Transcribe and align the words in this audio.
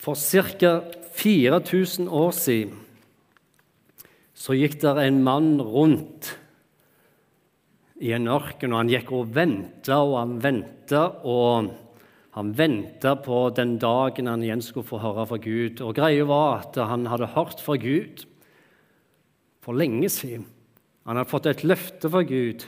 For 0.00 0.16
ca. 0.16 0.80
4000 1.20 2.08
år 2.08 2.30
siden 2.32 2.76
så 4.40 4.54
gikk 4.56 4.78
der 4.80 5.02
en 5.02 5.18
mann 5.20 5.58
rundt 5.60 6.30
i 8.00 8.14
en 8.16 8.30
ørken, 8.32 8.72
og 8.72 8.78
han 8.80 8.92
gikk 8.92 9.10
og 9.12 9.34
venta 9.36 9.98
og 10.00 10.14
han 10.16 10.38
venta. 10.40 11.02
Og 11.28 11.68
han 12.38 12.52
venta 12.56 13.16
på 13.20 13.42
den 13.52 13.74
dagen 13.82 14.30
han 14.30 14.44
igjen 14.46 14.62
skulle 14.64 14.88
få 14.88 15.02
høre 15.02 15.26
fra 15.28 15.40
Gud. 15.42 15.82
Og 15.84 15.92
greia 15.98 16.24
var 16.24 16.62
at 16.62 16.80
han 16.80 17.04
hadde 17.10 17.32
hørt 17.34 17.60
fra 17.60 17.76
Gud 17.80 18.24
for 19.60 19.76
lenge 19.76 20.08
siden. 20.08 20.46
Han 21.04 21.20
hadde 21.20 21.32
fått 21.32 21.50
et 21.50 21.66
løfte 21.66 22.08
fra 22.08 22.24
Gud 22.24 22.64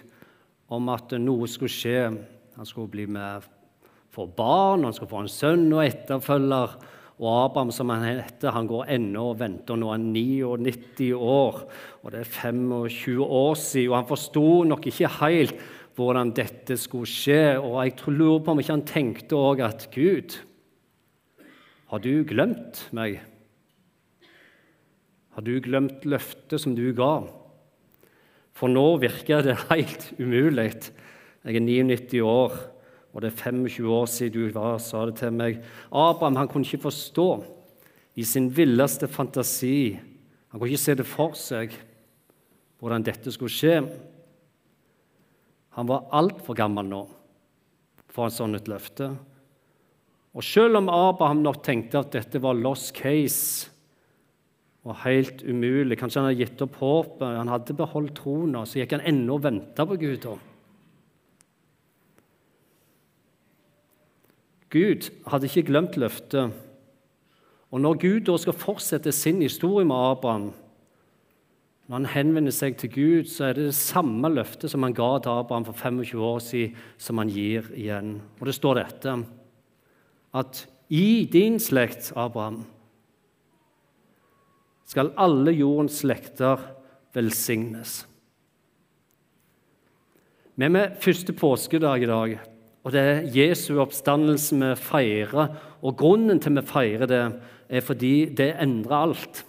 om 0.72 0.92
at 0.92 1.16
noe 1.20 1.48
skulle 1.48 1.72
skje. 1.72 2.10
Han 2.58 2.68
skulle 2.68 2.92
bli 2.92 3.06
med 3.08 3.48
for 4.12 4.28
barn, 4.28 4.84
han 4.84 4.92
skulle 4.92 5.14
få 5.14 5.22
en 5.24 5.32
sønn 5.32 5.70
og 5.72 5.86
etterfølger. 5.86 6.76
Og 7.20 7.28
Abraham, 7.28 7.70
som 7.74 7.90
han 7.92 8.04
heter, 8.06 8.54
han 8.54 8.68
går 8.70 8.88
ennå 8.96 9.28
og 9.32 9.40
venter. 9.42 9.76
Nå 9.78 9.90
er 9.90 9.98
han 9.98 10.08
99 10.14 11.10
år, 11.12 11.60
og 12.02 12.14
det 12.14 12.22
er 12.22 12.30
25 12.30 13.20
år 13.26 13.58
siden. 13.60 13.90
Og 13.92 13.98
han 13.98 14.08
forsto 14.08 14.46
nok 14.70 14.88
ikke 14.90 15.10
helt 15.20 15.60
hvordan 15.96 16.32
dette 16.36 16.78
skulle 16.80 17.10
skje. 17.10 17.58
Og 17.60 17.76
jeg 17.84 17.98
lurer 18.08 18.40
på 18.40 18.54
om 18.54 18.62
ikke 18.62 18.76
han 18.78 18.88
tenkte 18.88 19.38
òg 19.38 19.62
at 19.66 19.86
Gud, 19.94 20.38
har 21.92 22.00
du 22.00 22.24
glemt 22.24 22.86
meg? 22.96 23.20
Har 25.36 25.44
du 25.44 25.54
glemt 25.64 26.06
løftet 26.08 26.60
som 26.60 26.74
du 26.76 26.86
ga? 26.96 27.22
For 28.56 28.72
nå 28.72 28.86
virker 29.02 29.44
det 29.44 29.58
helt 29.70 30.10
umulig. 30.18 30.70
Jeg 31.42 31.58
er 31.58 31.66
99 31.66 32.22
år 32.24 32.56
og 33.12 33.20
det 33.20 33.28
er 33.28 33.40
25 33.52 33.88
år 33.92 34.06
siden 34.08 34.32
du 34.34 34.54
var, 34.56 34.78
sa 34.80 35.04
det 35.06 35.18
til 35.20 35.34
meg. 35.36 35.60
Abraham 35.92 36.38
han 36.40 36.48
kunne 36.48 36.64
ikke 36.64 36.86
forstå 36.88 37.28
i 38.16 38.24
sin 38.28 38.50
villeste 38.52 39.08
fantasi 39.08 39.98
Han 40.52 40.60
kunne 40.60 40.68
ikke 40.68 40.84
se 40.84 40.94
det 41.00 41.06
for 41.08 41.32
seg, 41.32 41.72
hvordan 42.76 43.04
dette 43.06 43.32
skulle 43.32 43.54
skje. 43.54 43.78
Han 45.72 45.88
var 45.88 46.10
altfor 46.12 46.52
gammel 46.58 46.84
nå 46.90 47.06
for 48.12 48.28
en 48.28 48.34
sånn 48.34 48.58
et 48.58 48.68
løfte. 48.68 49.08
Og 50.36 50.44
selv 50.44 50.76
om 50.82 50.90
Abraham 50.92 51.40
nok 51.40 51.62
tenkte 51.64 52.02
at 52.02 52.12
dette 52.12 52.40
var 52.44 52.58
lost 52.60 52.92
case 52.98 53.70
og 54.82 54.98
helt 55.04 55.40
umulig 55.46 55.96
Kanskje 55.96 56.20
han 56.20 56.28
hadde 56.28 56.42
gitt 56.42 56.62
opp 56.64 56.76
håpet, 56.82 57.26
han 57.38 57.48
hadde 57.48 57.76
beholdt 57.78 58.16
troen, 58.18 58.56
så 58.66 58.80
gikk 58.82 58.96
han 58.96 59.06
ennå 59.08 59.38
og 59.38 59.44
venta 59.46 59.86
på 59.88 59.96
Gud. 60.00 60.26
Om. 60.34 60.51
Gud 64.72 65.10
hadde 65.28 65.48
ikke 65.48 65.68
glemt 65.68 65.98
løftet. 66.00 66.52
Og 67.72 67.80
når 67.80 68.00
Gud 68.00 68.20
da 68.28 68.36
skal 68.40 68.56
fortsette 68.56 69.12
sin 69.12 69.42
historie 69.44 69.84
med 69.88 69.96
Abraham, 69.96 70.50
når 71.88 71.98
han 71.98 72.12
henvender 72.12 72.54
seg 72.54 72.76
til 72.80 72.92
Gud, 72.92 73.28
så 73.28 73.48
er 73.50 73.56
det 73.56 73.66
det 73.68 73.76
samme 73.76 74.30
løftet 74.32 74.70
som 74.72 74.84
han 74.86 74.94
ga 74.96 75.10
til 75.20 75.34
Abraham 75.34 75.66
for 75.66 75.76
25 75.76 76.22
år 76.24 76.38
siden, 76.44 76.76
som 76.96 77.18
han 77.20 77.32
gir 77.32 77.68
igjen. 77.76 78.14
Og 78.40 78.48
det 78.48 78.54
står 78.56 78.80
dette 78.80 79.16
at 80.32 80.62
i 80.92 81.28
din 81.32 81.58
slekt, 81.60 82.12
Abraham, 82.16 82.62
skal 84.88 85.12
alle 85.20 85.52
jordens 85.56 86.00
slekter 86.00 86.60
velsignes. 87.16 88.02
Vi 90.56 90.64
er 90.64 90.72
med 90.72 90.96
første 91.00 91.32
påskedag 91.32 92.04
i 92.04 92.08
dag. 92.08 92.34
Og 92.82 92.92
det 92.92 93.00
er 93.00 93.26
Jesu 93.30 93.78
oppstandelse 93.78 94.58
vi 94.58 94.74
feirer. 94.78 95.54
Og 95.82 95.96
grunnen 95.96 96.40
til 96.42 96.56
vi 96.56 96.66
feirer 96.66 97.06
det, 97.10 97.24
er 97.72 97.80
fordi 97.80 98.26
det 98.36 98.52
endrer 98.60 98.96
alt. 99.06 99.44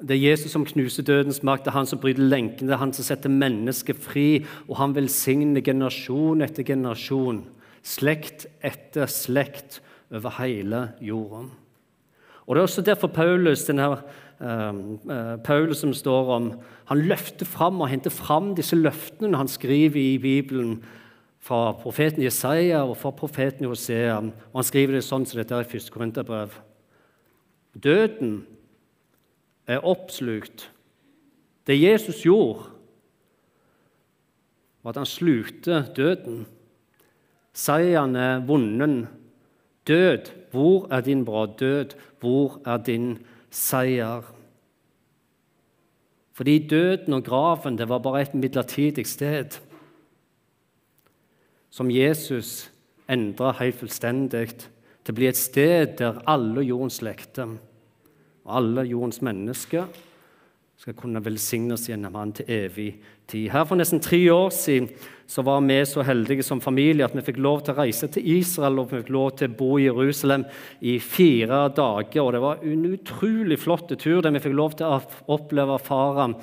Det 0.00 0.16
er 0.16 0.30
Jesus 0.30 0.52
som 0.52 0.64
knuser 0.64 1.04
dødens 1.04 1.42
makt, 1.44 1.64
det 1.64 1.72
er 1.72 1.76
han 1.76 1.88
som 1.88 2.00
bryter 2.00 2.24
lenken, 2.24 2.68
det 2.68 2.72
er 2.72 2.80
han 2.80 2.92
som 2.96 3.04
setter 3.04 3.32
mennesket 3.32 3.98
fri, 4.00 4.46
og 4.68 4.78
han 4.78 4.94
velsigner 4.96 5.60
generasjon 5.60 6.40
etter 6.40 6.64
generasjon, 6.64 7.42
slekt 7.84 8.46
etter 8.64 9.10
slekt 9.12 9.82
over 10.14 10.32
hele 10.38 10.86
jorden. 11.04 11.50
Og 12.46 12.56
Det 12.56 12.60
er 12.60 12.62
også 12.62 12.82
derfor 12.82 13.08
Paulus, 13.08 13.64
denne, 13.64 13.90
uh, 14.40 15.36
Paulus 15.44 15.78
som 15.84 15.92
står 15.94 16.32
om, 16.34 16.48
han 16.86 16.98
løfter 16.98 17.46
fram 17.46 17.80
og 17.80 17.88
henter 17.88 18.10
fram 18.10 18.54
disse 18.56 18.76
løftene 18.76 19.36
han 19.36 19.48
skriver 19.48 20.00
i 20.00 20.18
Bibelen 20.18 20.80
fra 21.40 21.72
profeten 21.80 22.22
Jesaja 22.22 22.82
og 22.84 22.98
fra 23.00 23.12
profeten 23.16 23.68
Hosea. 23.68 24.18
Og 24.20 24.58
han 24.60 24.66
skriver 24.66 24.98
det 24.98 25.06
sånn 25.06 25.24
som 25.26 25.40
dette 25.40 25.56
er 25.56 25.64
i 25.64 25.70
første 25.70 25.92
Korinterbrev. 25.94 26.52
Døden 27.72 28.42
er 29.70 29.86
oppslukt. 29.86 30.68
Det 31.66 31.78
Jesus 31.78 32.24
gjorde, 32.26 32.68
var 34.82 34.94
at 34.94 35.00
han 35.02 35.08
slukte 35.08 35.82
døden. 35.96 36.44
Seieren 37.52 38.16
er 38.16 38.44
vunnen. 38.48 39.02
Død, 39.88 40.30
hvor 40.52 40.88
er 40.92 41.04
din 41.04 41.24
bra 41.24 41.46
død? 41.46 41.96
Hvor 42.20 42.60
er 42.66 42.80
din 42.84 43.18
seier? 43.50 44.24
Fordi 46.32 46.58
døden 46.68 47.12
og 47.12 47.24
graven 47.24 47.76
det 47.78 47.88
var 47.88 48.00
bare 48.00 48.22
et 48.22 48.34
midlertidig 48.34 49.06
sted 49.06 49.60
som 51.70 51.90
Jesus 51.90 52.70
endra 53.10 53.54
helt 53.58 53.78
fullstendig 53.80 54.46
til 54.58 55.12
å 55.12 55.16
bli 55.16 55.30
et 55.30 55.38
sted 55.38 55.96
der 56.00 56.20
alle 56.30 56.64
jordens 56.66 57.00
slekter 57.00 57.56
og 58.44 58.54
alle 58.60 58.86
jordens 58.88 59.20
mennesker 59.24 59.88
skal 60.80 60.96
kunne 60.96 61.20
velsignes 61.20 61.82
gjennom 61.90 62.14
han 62.16 62.30
til 62.32 62.48
evig 62.48 62.94
tid. 63.28 63.50
Her 63.52 63.66
For 63.68 63.76
nesten 63.76 64.00
tre 64.00 64.20
år 64.32 64.48
siden 64.54 64.88
så 65.28 65.44
var 65.44 65.60
vi 65.60 65.76
så 65.84 66.02
heldige 66.02 66.42
som 66.46 66.62
familie 66.64 67.04
at 67.04 67.12
vi 67.14 67.24
fikk 67.26 67.40
lov 67.44 67.60
til 67.62 67.74
å 67.74 67.82
reise 67.82 68.08
til 68.08 68.30
Israel 68.38 68.80
og 68.80 68.88
vi 68.88 69.02
fikk 69.02 69.12
lov 69.12 69.34
til 69.36 69.50
å 69.50 69.58
bo 69.58 69.74
i 69.76 69.84
Jerusalem 69.90 70.46
i 70.80 70.96
fire 70.98 71.66
dager. 71.76 72.22
og 72.22 72.32
Det 72.32 72.40
var 72.40 72.64
en 72.64 72.86
utrolig 72.94 73.58
flott 73.60 73.92
tur 73.98 74.22
der 74.22 74.32
vi 74.32 74.42
fikk 74.46 74.56
lov 74.56 74.78
til 74.78 74.88
å 74.88 75.02
oppleve 75.36 75.76
faren. 75.84 76.34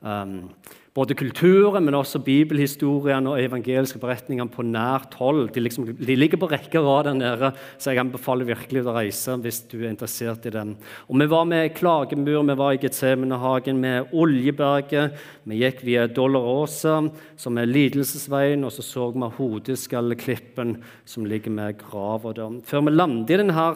Um, 0.00 0.54
både 0.96 1.14
kulturen, 1.14 1.84
men 1.86 1.94
også 1.94 2.18
bibelhistorien 2.24 3.28
og 3.30 3.38
evangeliske 3.38 4.00
beretningene 4.02 4.50
på 4.50 4.64
nært 4.66 5.14
hold. 5.20 5.44
De, 5.54 5.62
liksom, 5.62 5.86
de 5.94 6.16
ligger 6.18 6.40
på 6.40 6.48
rekke 6.50 6.80
og 6.80 6.88
rad 6.88 7.08
der 7.10 7.18
nede, 7.20 7.52
så 7.78 7.92
jeg 7.92 8.02
anbefaler 8.02 8.48
virkelig 8.48 8.82
å 8.82 8.96
reise 8.96 9.36
hvis 9.44 9.62
du 9.70 9.78
er 9.80 9.92
interessert 9.92 10.48
i 10.50 10.54
dem. 10.54 10.74
Og 11.06 11.20
Vi 11.20 11.30
var 11.30 11.46
med 11.46 11.74
Klagemur, 11.78 12.42
vi 12.42 12.58
var 12.58 12.74
i 12.74 12.82
Getsemanehagen, 12.82 13.78
med 13.80 14.10
Oljeberget. 14.12 15.16
Vi 15.46 15.62
gikk 15.62 15.84
via 15.86 16.08
Dolorosa, 16.10 16.98
som 17.38 17.58
er 17.58 17.70
lidelsesveien, 17.70 18.64
og 18.66 18.74
så 18.74 18.82
så 18.82 19.10
vi 19.14 19.32
Hodeskalleklippen, 19.38 20.80
som 21.04 21.26
ligger 21.26 21.54
med 21.54 21.78
grava 21.78 22.34
der. 22.34 22.60
Før 22.66 22.88
vi 22.88 22.96
landet 22.96 23.36
i 23.36 23.42
denne 23.44 23.74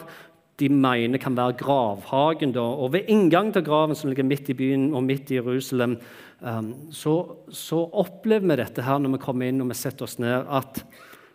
de 0.59 0.69
mener 0.71 1.19
kan 1.19 1.35
være 1.35 1.57
gravhagen. 1.59 2.53
Da. 2.55 2.63
Og 2.63 2.93
Ved 2.93 3.09
inngang 3.11 3.51
til 3.53 3.63
graven, 3.65 3.95
som 3.95 4.09
ligger 4.09 4.23
midt 4.23 4.49
i 4.49 4.57
byen 4.57 4.93
og 4.95 5.03
midt 5.03 5.31
i 5.31 5.39
Jerusalem, 5.39 5.97
um, 6.41 6.73
så, 6.91 7.15
så, 7.49 7.83
opplever 7.91 8.47
vi 8.47 8.61
dette 8.61 8.85
her 8.85 8.99
når 8.99 9.17
vi 9.17 9.23
kommer 9.25 9.49
inn 9.49 9.61
og 9.61 9.71
vi 9.73 9.79
setter 9.79 10.07
oss 10.07 10.19
ned, 10.19 10.47
at 10.47 10.83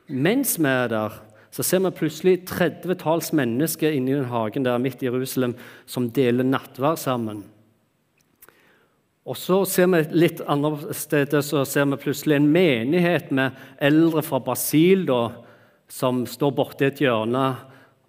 mens 0.09 0.57
vi 0.59 0.69
er 0.69 0.89
der, 0.89 1.21
så 1.51 1.63
ser 1.67 1.83
vi 1.83 1.91
plutselig 1.99 2.45
30-talls 2.49 3.33
mennesker 3.35 3.93
inni 3.93 4.15
den 4.15 4.31
hagen 4.31 4.65
der 4.65 4.79
midt 4.79 5.03
i 5.03 5.09
Jerusalem 5.09 5.57
som 5.87 6.09
deler 6.15 6.47
nattvær 6.47 6.97
sammen. 6.97 7.43
Og 9.27 9.37
så 9.37 9.61
ser 9.69 9.91
vi 9.93 10.01
litt 10.17 10.41
andre 10.49 10.95
steder 10.97 11.43
så 11.45 11.65
ser 11.69 11.91
vi 11.91 11.99
plutselig 12.01 12.39
en 12.39 12.49
menighet 12.51 13.29
med 13.35 13.59
eldre 13.83 14.23
fra 14.25 14.41
Brasil 14.43 15.05
da, 15.11 15.27
som 15.91 16.23
står 16.27 16.55
borti 16.57 16.87
et 16.87 17.03
hjørne 17.03 17.45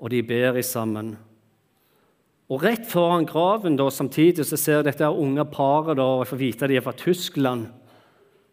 og 0.02 0.10
de 0.10 0.24
ber 0.26 0.58
i 0.58 0.66
sammen. 0.66 1.14
Og 2.52 2.66
Rett 2.66 2.88
foran 2.90 3.28
graven 3.30 3.78
da, 3.80 3.86
samtidig 3.94 4.44
så 4.50 4.58
ser 4.60 4.82
dette 4.84 5.08
unge 5.08 5.46
paret 5.54 5.96
da, 6.02 6.04
og 6.04 6.24
jeg 6.26 6.32
får 6.34 6.42
vite 6.42 6.66
at 6.66 6.74
de 6.74 6.80
er 6.82 6.84
fra 6.84 6.96
Tyskland, 6.98 7.70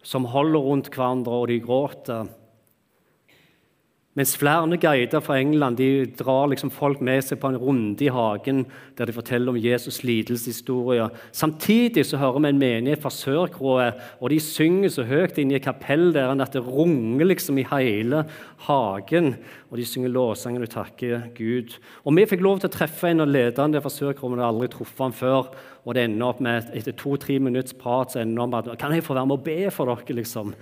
som 0.06 0.28
holder 0.30 0.62
rundt 0.62 0.90
hverandre, 0.92 1.34
og 1.34 1.48
de 1.50 1.58
gråter. 1.64 2.28
Mens 4.18 4.32
flere 4.34 4.76
guider 4.82 5.20
fra 5.22 5.36
England 5.38 5.76
de 5.78 6.06
drar 6.18 6.48
liksom 6.50 6.72
folk 6.74 6.98
med 7.06 7.22
seg 7.22 7.38
på 7.38 7.52
en 7.52 7.58
runde 7.60 8.02
i 8.02 8.10
hagen 8.10 8.64
der 8.98 9.06
de 9.06 9.14
forteller 9.14 9.52
om 9.52 9.58
Jesus' 9.62 10.00
lidelseshistorie. 10.02 11.06
Samtidig 11.30 12.02
så 12.06 12.18
hører 12.18 12.40
vi 12.42 12.48
en 12.48 12.58
menighet 12.58 13.04
fra 13.04 13.12
Sørkrået, 13.14 14.00
og 14.18 14.32
de 14.32 14.40
synger 14.42 14.90
så 14.90 15.04
høyt 15.06 15.38
inne 15.38 15.54
i 15.54 15.62
kapell 15.62 16.10
der 16.16 16.32
at 16.34 16.56
det 16.56 16.64
runger 16.66 17.30
liksom 17.30 17.60
i 17.62 17.66
hele 17.70 18.24
hagen. 18.66 19.36
Og 19.70 19.78
de 19.78 19.86
synger 19.86 20.10
lovsangen 20.10 20.66
og 20.66 20.72
takker 20.72 21.30
Gud. 21.38 21.78
Og 22.02 22.16
Vi 22.16 22.26
fikk 22.26 22.42
lov 22.42 22.58
til 22.58 22.72
å 22.72 22.74
treffe 22.74 23.12
en 23.12 23.22
av 23.22 23.30
lederne 23.30 23.78
fra 23.84 23.92
Sørkrået, 23.92 24.32
men 24.34 24.42
hadde 24.42 24.50
aldri 24.50 24.72
truffet 24.74 25.04
ham 25.06 25.14
før. 25.14 25.54
Og 25.86 25.94
det 25.94 26.08
ender 26.08 26.26
opp 26.26 26.42
med, 26.42 26.74
Etter 26.74 26.98
to-tre 26.98 27.38
minutts 27.38 27.72
prat 27.72 28.10
så 28.10 28.24
ender 28.24 28.34
det 28.34 28.42
opp 28.42 28.50
med 28.50 28.74
at 28.74 28.82
kan 28.82 28.98
jeg 28.98 29.06
få 29.06 29.14
være 29.14 29.30
med 29.30 29.38
og 29.38 29.46
be 29.46 29.70
for 29.70 29.86
dere. 29.86 30.18
liksom? 30.18 30.54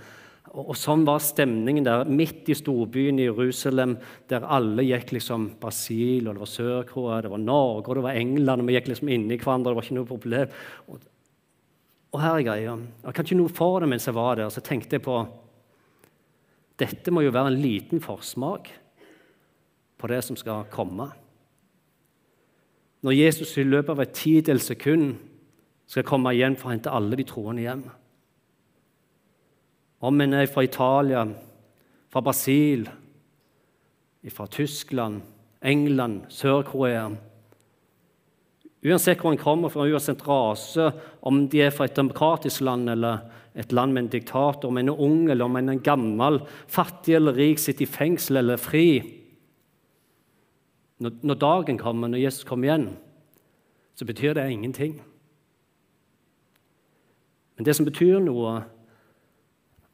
Og, 0.53 0.71
og 0.71 0.77
Sånn 0.79 1.03
var 1.07 1.19
stemningen 1.23 1.85
der, 1.85 2.07
midt 2.09 2.49
i 2.51 2.55
storbyen 2.57 3.19
i 3.19 3.27
Jerusalem, 3.27 3.97
der 4.31 4.47
alle 4.47 4.85
gikk 4.87 5.13
liksom 5.17 5.49
Brasil, 5.61 6.27
og 6.27 6.37
det 6.37 6.43
var 6.43 6.51
Sør-Korea, 6.53 7.19
det 7.25 7.33
var 7.33 7.43
Norge 7.43 7.91
og 7.91 7.99
det 7.99 8.05
var 8.07 8.19
England. 8.21 8.63
og 8.63 8.69
Vi 8.69 8.77
gikk 8.77 8.89
liksom 8.93 9.11
inni 9.13 9.39
hverandre, 9.41 9.73
det 9.73 9.79
var 9.79 9.87
ikke 9.87 9.99
noe 9.99 10.09
problem. 10.09 10.55
Og, 10.87 11.05
og 12.15 12.23
her 12.23 12.39
er 12.39 12.47
greia. 12.47 12.79
Jeg 13.03 13.17
kan 13.17 13.27
ikke 13.27 13.39
noe 13.41 13.53
for 13.59 13.83
det 13.83 13.91
mens 13.91 14.07
jeg 14.07 14.17
var 14.17 14.39
der. 14.39 14.51
Så 14.53 14.63
tenkte 14.65 14.97
jeg 14.97 15.05
på 15.07 15.21
Dette 16.77 17.09
må 17.09 17.23
jo 17.25 17.33
være 17.33 17.49
en 17.49 17.61
liten 17.61 18.01
forsmak 18.03 18.69
på 19.97 20.09
det 20.11 20.19
som 20.25 20.37
skal 20.37 20.67
komme. 20.69 21.09
Når 23.01 23.15
Jesus 23.17 23.55
i 23.57 23.65
løpet 23.65 23.93
av 23.93 24.03
et 24.03 24.13
tidels 24.13 24.69
sekund 24.69 25.15
skal 25.87 26.05
komme 26.05 26.33
igjen 26.35 26.57
for 26.59 26.69
å 26.69 26.75
hente 26.75 26.93
alle 26.93 27.17
de 27.17 27.25
troende 27.27 27.63
hjem. 27.63 27.83
Om 29.99 30.21
en 30.21 30.33
er 30.33 30.45
fra 30.45 30.61
Italia, 30.61 31.25
fra 32.09 32.21
Brasil, 32.21 32.89
fra 34.29 34.45
Tyskland, 34.51 35.21
England, 35.61 36.25
Sør-Korea 36.29 37.09
Uansett 38.85 39.19
hvor 39.19 39.33
en 39.33 39.41
kommer 39.41 39.71
fra, 39.73 39.87
uansett 39.89 40.21
rase, 40.27 40.91
om 41.25 41.47
de 41.49 41.63
er 41.65 41.73
fra 41.73 41.87
et 41.87 41.97
demokratisk 41.97 42.61
land 42.61 42.89
eller 42.93 43.25
et 43.57 43.73
land 43.73 43.93
med 43.93 44.03
en 44.03 44.11
diktator, 44.13 44.69
om 44.69 44.77
en 44.77 44.91
er 44.91 45.01
ung 45.01 45.31
eller 45.31 45.47
om 45.47 45.57
en 45.57 45.73
er 45.73 45.81
gammel, 45.83 46.39
fattig 46.69 47.17
eller 47.17 47.35
rik, 47.35 47.59
sitter 47.59 47.87
i 47.87 47.89
fengsel 47.89 48.43
eller 48.43 48.61
fri 48.61 49.13
Når, 50.97 51.11
når 51.21 51.37
dagen 51.37 51.77
kommer, 51.77 52.09
når 52.09 52.23
Jesus 52.23 52.43
kommer 52.43 52.65
igjen, 52.65 52.87
så 53.93 54.05
betyr 54.05 54.33
det 54.33 54.47
ingenting. 54.49 54.95
Men 57.53 57.65
det 57.65 57.75
som 57.77 57.85
betyr 57.85 58.17
noe, 58.17 58.63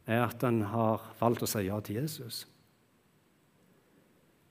er 0.07 0.25
at 0.25 0.43
en 0.47 0.61
har 0.71 1.03
valgt 1.19 1.45
å 1.45 1.49
si 1.49 1.65
ja 1.67 1.79
til 1.83 2.01
Jesus. 2.01 2.43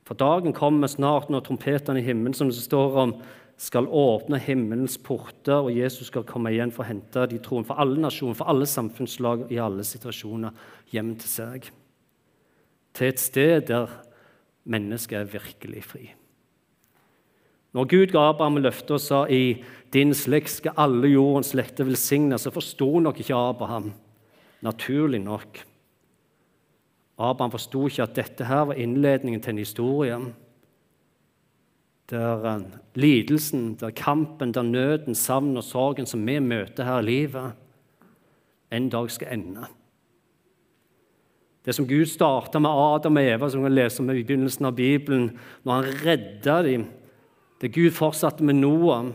For 0.08 0.19
dagen 0.19 0.54
kommer 0.56 0.90
snart 0.90 1.31
når 1.31 1.46
trompetene 1.46 2.00
i 2.00 2.06
himmelen 2.06 2.34
som 2.34 2.50
det 2.50 2.58
står 2.58 2.99
om, 3.04 3.14
skal 3.62 3.87
åpne 3.87 4.40
himmelens 4.43 4.96
porter, 4.99 5.60
og 5.60 5.76
Jesus 5.76 6.08
skal 6.10 6.25
komme 6.26 6.50
igjen 6.50 6.72
for 6.75 6.82
å 6.82 6.88
hente 6.88 7.28
de 7.31 7.38
troen 7.43 7.66
for 7.66 7.78
alle 7.78 8.00
nasjoner, 8.00 8.34
for 8.34 8.50
alle 8.50 8.66
samfunnslag 8.66 9.44
i 9.54 9.60
alle 9.62 9.84
situasjoner 9.87 10.56
hjem 10.90 11.12
til 11.20 11.31
seg. 11.31 11.69
Til 12.96 13.12
et 13.12 13.22
sted 13.22 13.69
der 13.70 13.93
mennesket 14.69 15.20
er 15.20 15.31
virkelig 15.31 15.84
fri. 15.87 16.08
Når 17.72 17.88
Gud 17.88 18.10
ga 18.12 18.26
Abraham 18.28 18.58
løftet 18.60 18.96
og 18.98 19.00
sa 19.00 19.22
i 19.32 19.62
din 19.94 20.12
slekt 20.16 20.50
skal 20.58 20.76
alle 20.81 21.08
jordens 21.08 21.52
slekter 21.55 21.88
velsignes, 21.88 22.44
så 22.44 22.52
forsto 22.52 22.98
nok 23.00 23.22
ikke 23.22 23.37
Abraham, 23.37 23.93
naturlig 24.62 25.20
nok. 25.22 25.60
Abraham 27.18 27.52
forsto 27.52 27.86
ikke 27.86 28.06
at 28.06 28.16
dette 28.16 28.46
her 28.48 28.64
var 28.70 28.80
innledningen 28.80 29.42
til 29.42 29.54
en 29.54 29.62
historie 29.62 30.18
der 32.12 32.44
eh, 32.44 32.64
lidelsen, 32.94 33.74
der 33.80 33.90
kampen, 33.90 34.52
der 34.54 34.62
nøden, 34.62 35.14
savn 35.14 35.56
og 35.56 35.64
sorgen 35.64 36.06
som 36.06 36.26
vi 36.26 36.38
møter 36.38 36.84
her 36.84 36.98
i 37.00 37.06
livet, 37.06 37.52
en 38.72 38.88
dag 38.88 39.10
skal 39.10 39.32
ende. 39.32 39.68
Det 41.64 41.74
som 41.74 41.86
Gud 41.86 42.06
starta 42.10 42.58
med 42.58 42.70
Adam 42.70 43.16
og 43.16 43.22
Eva, 43.22 43.48
som 43.48 43.64
vi 43.64 43.70
leser 43.70 44.02
om 44.02 44.10
i 44.10 44.22
begynnelsen 44.22 44.66
av 44.66 44.76
Bibelen, 44.76 45.30
når 45.64 45.72
han 45.72 46.00
redda 46.04 46.62
dem 46.66 46.86
det 47.62 47.70
Gud 47.76 47.92
fortsatte 47.94 48.42
med 48.42 48.58
Noah, 48.58 49.12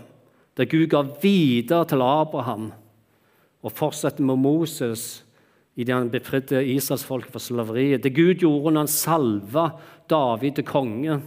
det 0.57 0.69
Gud 0.71 0.87
ga 0.87 1.03
videre 1.21 1.85
til 1.85 2.01
Abraham, 2.01 2.71
og 3.61 3.71
fortsatte 3.75 4.23
med 4.23 4.39
Moses 4.39 5.25
i 5.77 5.85
det 5.85 5.93
han 5.93 6.09
befridde 6.09 6.63
israelsfolket 6.65 7.31
fra 7.35 7.41
slaveriet. 7.41 8.01
Det 8.01 8.15
Gud 8.15 8.41
gjorde 8.41 8.71
når 8.73 8.87
han 8.87 8.89
salva 8.89 9.65
David 10.09 10.57
til 10.57 10.65
konge. 10.65 11.19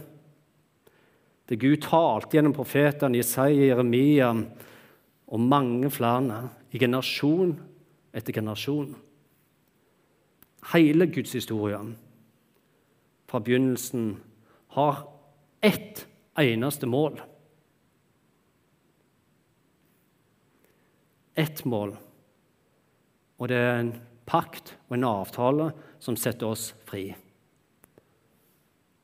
Det 1.47 1.59
Gud 1.59 1.79
talte 1.85 2.35
gjennom 2.35 2.55
profetene 2.55 3.21
Jesaja, 3.21 3.69
Jeremia 3.69 4.33
og 5.31 5.39
mange 5.39 5.87
flere 5.91 6.41
i 6.75 6.83
generasjon 6.83 7.55
etter 8.11 8.35
generasjon. 8.35 8.91
Hele 10.73 11.07
Guds 11.07 11.31
historie 11.39 11.79
fra 13.31 13.39
begynnelsen 13.39 14.17
har 14.75 15.05
ett 15.63 16.05
eneste 16.35 16.91
mål. 16.91 17.21
Ett 21.39 21.63
mål, 21.63 21.95
og 23.39 23.47
det 23.47 23.55
er 23.57 23.77
en 23.79 23.93
pakt 24.29 24.75
og 24.89 24.97
en 24.97 25.07
avtale 25.07 25.71
som 26.01 26.17
setter 26.19 26.51
oss 26.51 26.71
fri. 26.87 27.09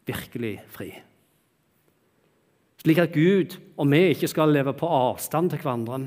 Virkelig 0.08 0.56
fri. 0.72 0.92
Slik 2.84 3.02
at 3.04 3.16
Gud 3.16 3.58
og 3.76 3.90
vi 3.92 4.04
ikke 4.14 4.30
skal 4.32 4.54
leve 4.54 4.74
på 4.78 4.88
avstand 4.88 5.52
til 5.52 5.64
hverandre. 5.64 6.06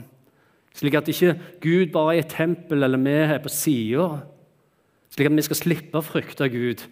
Slik 0.76 0.96
at 0.96 1.10
ikke 1.10 1.34
Gud 1.60 1.90
bare 1.92 2.16
er 2.16 2.24
et 2.24 2.32
tempel 2.32 2.86
eller 2.86 3.00
vi 3.02 3.16
er 3.26 3.42
på 3.42 3.52
sida. 3.52 4.22
Slik 5.10 5.26
at 5.26 5.36
vi 5.36 5.46
skal 5.48 5.58
slippe 5.58 5.98
å 5.98 6.06
frykte 6.06 6.48
Gud, 6.48 6.86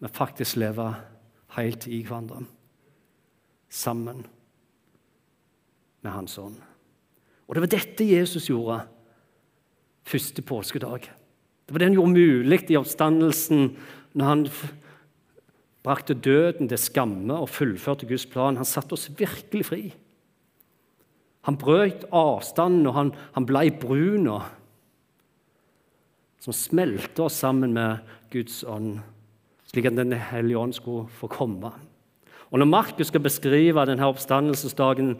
men 0.00 0.16
faktisk 0.16 0.56
leve 0.58 0.88
helt 1.56 1.86
i 1.86 2.00
hverandre 2.06 2.46
sammen 3.70 4.24
med 6.02 6.10
Hans 6.10 6.38
ånd. 6.38 6.56
Og 7.46 7.54
det 7.54 7.62
var 7.62 7.70
dette 7.70 8.06
Jesus 8.06 8.48
gjorde 8.48 8.80
første 10.06 10.42
påskedag. 10.42 11.10
Det 11.70 11.76
var 11.76 11.84
det 11.84 11.86
han 11.92 11.96
gjorde 12.00 12.18
mulig 12.18 12.56
i 12.66 12.76
oppstandelsen 12.80 13.68
når 14.18 14.26
han 14.26 14.40
brakte 15.86 16.16
døden 16.18 16.66
til 16.66 16.80
skamme 16.82 17.36
og 17.38 17.52
fullførte 17.54 18.08
Guds 18.10 18.24
plan. 18.26 18.58
Han 18.58 18.66
satte 18.66 18.96
oss 18.96 19.06
virkelig 19.14 19.68
fri. 19.68 19.84
Han 21.46 21.60
brøt 21.60 22.08
avstanden, 22.10 22.88
og 22.90 22.96
han, 22.98 23.14
han 23.38 23.46
ble 23.46 23.68
bruna, 23.78 24.40
som 26.42 26.58
smelte 26.58 27.28
oss 27.28 27.38
sammen 27.38 27.78
med 27.78 28.02
Guds 28.34 28.64
ånd, 28.66 28.98
slik 29.70 29.86
at 29.86 29.94
Den 29.94 30.10
hellige 30.10 30.58
ånd 30.58 30.74
skulle 30.74 31.06
få 31.22 31.30
komme. 31.30 31.70
Og 32.50 32.58
Når 32.58 32.66
Markus 32.66 33.14
skal 33.14 33.22
beskrive 33.22 33.86
denne 33.86 34.10
oppstandelsesdagen 34.10 35.14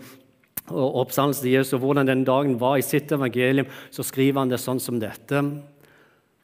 og 0.67 1.05
oppstandelsen 1.06 1.47
til 1.47 1.61
Jesus, 1.61 1.79
og 1.79 1.87
hvordan 1.87 2.11
den 2.11 2.26
dagen 2.26 2.58
var 2.58 2.82
i 2.82 2.82
sitt 2.82 3.12
evangelium, 3.14 3.70
så 3.94 4.02
skriver 4.02 4.43
han 4.43 4.50
det 4.50 4.58
sånn 4.58 4.82
som 4.82 4.99
dette. 4.99 5.44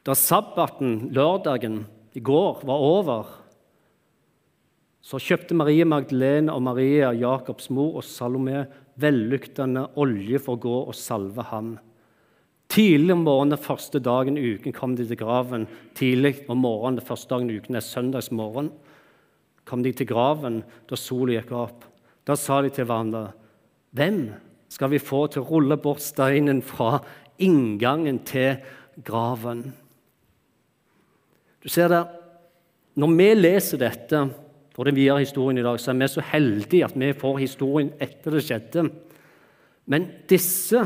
Da 0.07 0.15
sabbaten, 0.15 1.11
lørdagen, 1.15 1.85
i 2.17 2.23
går 2.25 2.63
var 2.65 2.85
over, 2.87 3.33
så 5.07 5.19
kjøpte 5.23 5.55
Marie 5.55 5.85
Magdalene 5.87 6.55
og 6.55 6.63
Maria, 6.67 7.13
Jakobs 7.15 7.69
mor 7.71 7.99
og 8.01 8.07
Salome 8.07 8.65
velluktende 8.99 9.85
olje 10.01 10.41
for 10.43 10.57
å 10.57 10.63
gå 10.63 10.79
og 10.89 10.97
salve 10.99 11.45
ham. 11.51 11.77
Tidlig 12.73 13.15
om 13.15 13.23
morgenen 13.27 13.61
første 13.63 14.01
dagen 14.03 14.39
i 14.41 14.57
uken 14.57 14.75
kom 14.75 14.97
de 14.99 15.07
til 15.07 15.21
graven. 15.21 15.69
Tidlig 15.95 16.41
om 16.51 16.65
morgenen 16.65 16.99
den 16.99 17.07
første 17.07 17.31
dagen 17.31 17.53
i 17.53 17.61
uken 17.61 17.79
er 17.79 17.87
søndagsmorgen 17.87 18.73
kom 19.67 19.83
de 19.83 19.93
til 19.95 20.09
graven 20.09 20.63
da 20.89 20.99
sola 20.99 21.37
gikk 21.37 21.53
opp. 21.59 21.85
Da 22.27 22.37
sa 22.39 22.63
de 22.63 22.71
til 22.71 22.87
hverandre, 22.87 23.33
'Hvem 23.95 24.35
skal 24.69 24.91
vi 24.91 24.99
få 24.99 25.27
til 25.31 25.43
å 25.43 25.51
rulle 25.51 25.77
bort 25.77 26.01
steinen 26.01 26.63
fra 26.63 27.01
inngangen 27.39 28.25
til 28.25 28.59
graven?' 29.03 29.86
Du 31.67 31.71
ser 31.71 31.91
det, 31.91 32.07
Når 32.97 33.11
vi 33.13 33.35
leser 33.35 33.77
dette 33.77 34.21
og 34.77 34.87
den 34.87 34.97
videre 34.97 35.19
historien 35.21 35.59
i 35.59 35.65
dag, 35.65 35.81
så 35.81 35.91
er 35.91 35.99
vi 35.99 36.07
så 36.09 36.23
heldige 36.25 36.85
at 36.85 36.95
vi 36.97 37.13
får 37.13 37.39
historien 37.39 37.91
etter 38.01 38.31
det 38.31 38.41
skjedde. 38.45 38.85
Men 39.87 40.07
disse 40.29 40.81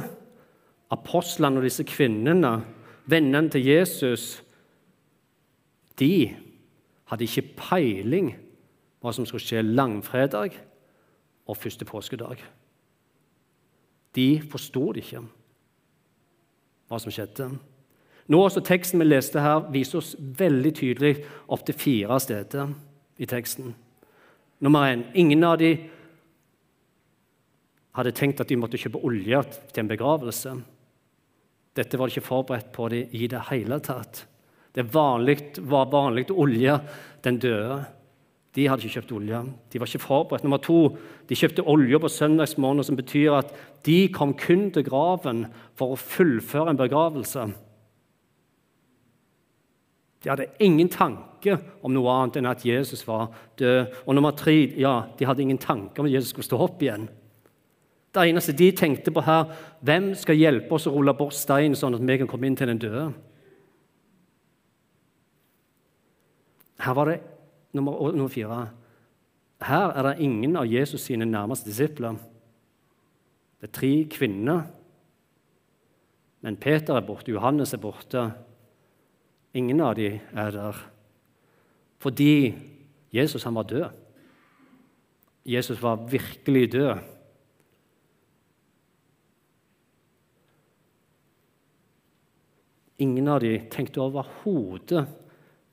apostlene 0.90 1.60
og 1.60 1.66
disse 1.68 1.84
kvinnene, 1.86 2.64
vennene 3.06 3.50
til 3.50 3.62
Jesus, 3.62 4.42
de 6.00 6.34
hadde 7.12 7.28
ikke 7.28 7.54
peiling 7.60 8.32
hva 8.98 9.12
som 9.14 9.26
skulle 9.26 9.44
skje 9.44 9.62
langfredag 9.62 10.58
og 11.46 11.56
første 11.56 11.86
påskedag. 11.86 12.42
De 14.16 14.28
forsto 14.50 14.88
det 14.92 15.04
ikke, 15.04 15.22
hva 16.90 16.98
som 16.98 17.14
skjedde. 17.14 17.52
Nå 18.30 18.38
også 18.46 18.62
Teksten 18.62 19.02
vi 19.02 19.08
leste 19.08 19.42
her, 19.42 19.64
viser 19.74 19.98
oss 19.98 20.14
veldig 20.18 20.70
tydelig 20.78 21.16
opp 21.50 21.64
til 21.66 21.74
fire 21.74 22.20
steder 22.22 22.70
i 23.18 23.26
teksten. 23.26 23.72
Nummer 24.62 24.92
én 24.92 25.02
ingen 25.18 25.44
av 25.44 25.58
dem 25.58 25.88
hadde 27.96 28.12
tenkt 28.14 28.40
at 28.40 28.48
de 28.48 28.58
måtte 28.60 28.78
kjøpe 28.78 29.00
olje 29.02 29.40
til 29.72 29.82
en 29.82 29.90
begravelse. 29.90 30.52
Dette 31.74 31.98
var 31.98 32.06
de 32.06 32.14
ikke 32.14 32.28
forberedt 32.28 32.68
på 32.74 32.88
det 32.92 33.08
i 33.18 33.26
det 33.30 33.40
hele 33.50 33.80
tatt. 33.82 34.26
Det 34.74 34.86
vanlig, 34.94 35.40
var 35.66 35.90
vanlig 35.90 36.28
å 36.30 36.38
olje 36.44 36.76
den 37.24 37.40
døde. 37.42 37.80
De 38.54 38.66
hadde 38.66 38.86
ikke 38.86 39.00
kjøpt 39.00 39.14
olje. 39.14 39.40
De 39.70 39.80
var 39.80 39.90
ikke 39.90 40.04
forberedt. 40.04 40.44
Nummer 40.46 40.62
to, 40.62 40.78
de 41.26 41.38
kjøpte 41.38 41.66
olje 41.70 41.98
på 42.02 42.10
søndagsmorgenen, 42.10 42.86
som 42.86 42.98
betyr 42.98 43.40
at 43.40 43.50
de 43.86 44.04
kom 44.14 44.36
kun 44.38 44.68
til 44.74 44.86
graven 44.86 45.44
for 45.78 45.94
å 45.94 45.98
fullføre 45.98 46.70
en 46.70 46.78
begravelse. 46.78 47.48
De 50.20 50.28
hadde 50.28 50.50
ingen 50.60 50.90
tanke 50.92 51.56
om 51.82 51.94
noe 51.94 52.12
annet 52.12 52.36
enn 52.40 52.48
at 52.50 52.64
Jesus 52.66 53.06
var 53.08 53.30
død. 53.58 53.94
Og 54.04 54.14
nummer 54.16 54.34
tre, 54.36 54.54
ja, 54.76 55.06
de 55.16 55.26
hadde 55.28 55.42
ingen 55.46 55.60
tanke 55.60 56.00
om 56.00 56.08
at 56.08 56.12
Jesus 56.12 56.34
skulle 56.34 56.48
stå 56.48 56.60
opp 56.60 56.82
igjen. 56.84 57.08
Det 58.10 58.26
eneste 58.26 58.52
de 58.58 58.72
tenkte 58.74 59.12
på 59.14 59.22
her, 59.22 59.52
hvem 59.86 60.10
skal 60.18 60.36
hjelpe 60.36 60.74
oss 60.76 60.88
å 60.90 60.92
rulle 60.92 61.14
bort 61.16 61.36
steinen, 61.38 61.78
sånn 61.78 61.94
at 61.96 62.04
vi 62.04 62.18
kan 62.20 62.28
komme 62.28 62.48
inn 62.50 62.58
til 62.58 62.68
den 62.68 62.82
døde? 62.82 63.06
Her 66.80 66.96
var 66.96 67.10
det 67.12 67.20
nummer, 67.76 68.10
nummer 68.10 68.32
fire. 68.32 68.64
Her 69.62 69.94
er 69.94 70.08
det 70.08 70.26
ingen 70.26 70.56
av 70.56 70.68
Jesus 70.68 71.04
sine 71.06 71.28
nærmeste 71.28 71.70
disipler. 71.70 72.18
Det 73.60 73.68
er 73.68 73.74
tre 73.76 73.92
kvinner. 74.10 74.62
Men 76.40 76.56
Peter 76.56 76.96
er 76.96 77.04
borte, 77.04 77.32
Johannes 77.32 77.76
er 77.76 77.82
borte. 77.82 78.30
Ingen 79.54 79.80
av 79.82 79.94
dem 79.98 80.20
er 80.32 80.50
der. 80.54 80.76
Fordi 81.98 82.54
Jesus 83.12 83.44
han 83.44 83.54
var 83.54 83.66
død. 83.68 83.88
Jesus 85.44 85.82
var 85.82 86.06
virkelig 86.10 86.72
død. 86.72 86.98
Ingen 93.00 93.28
av 93.28 93.40
dem 93.40 93.66
tenkte 93.72 94.02
overhodet 94.04 95.06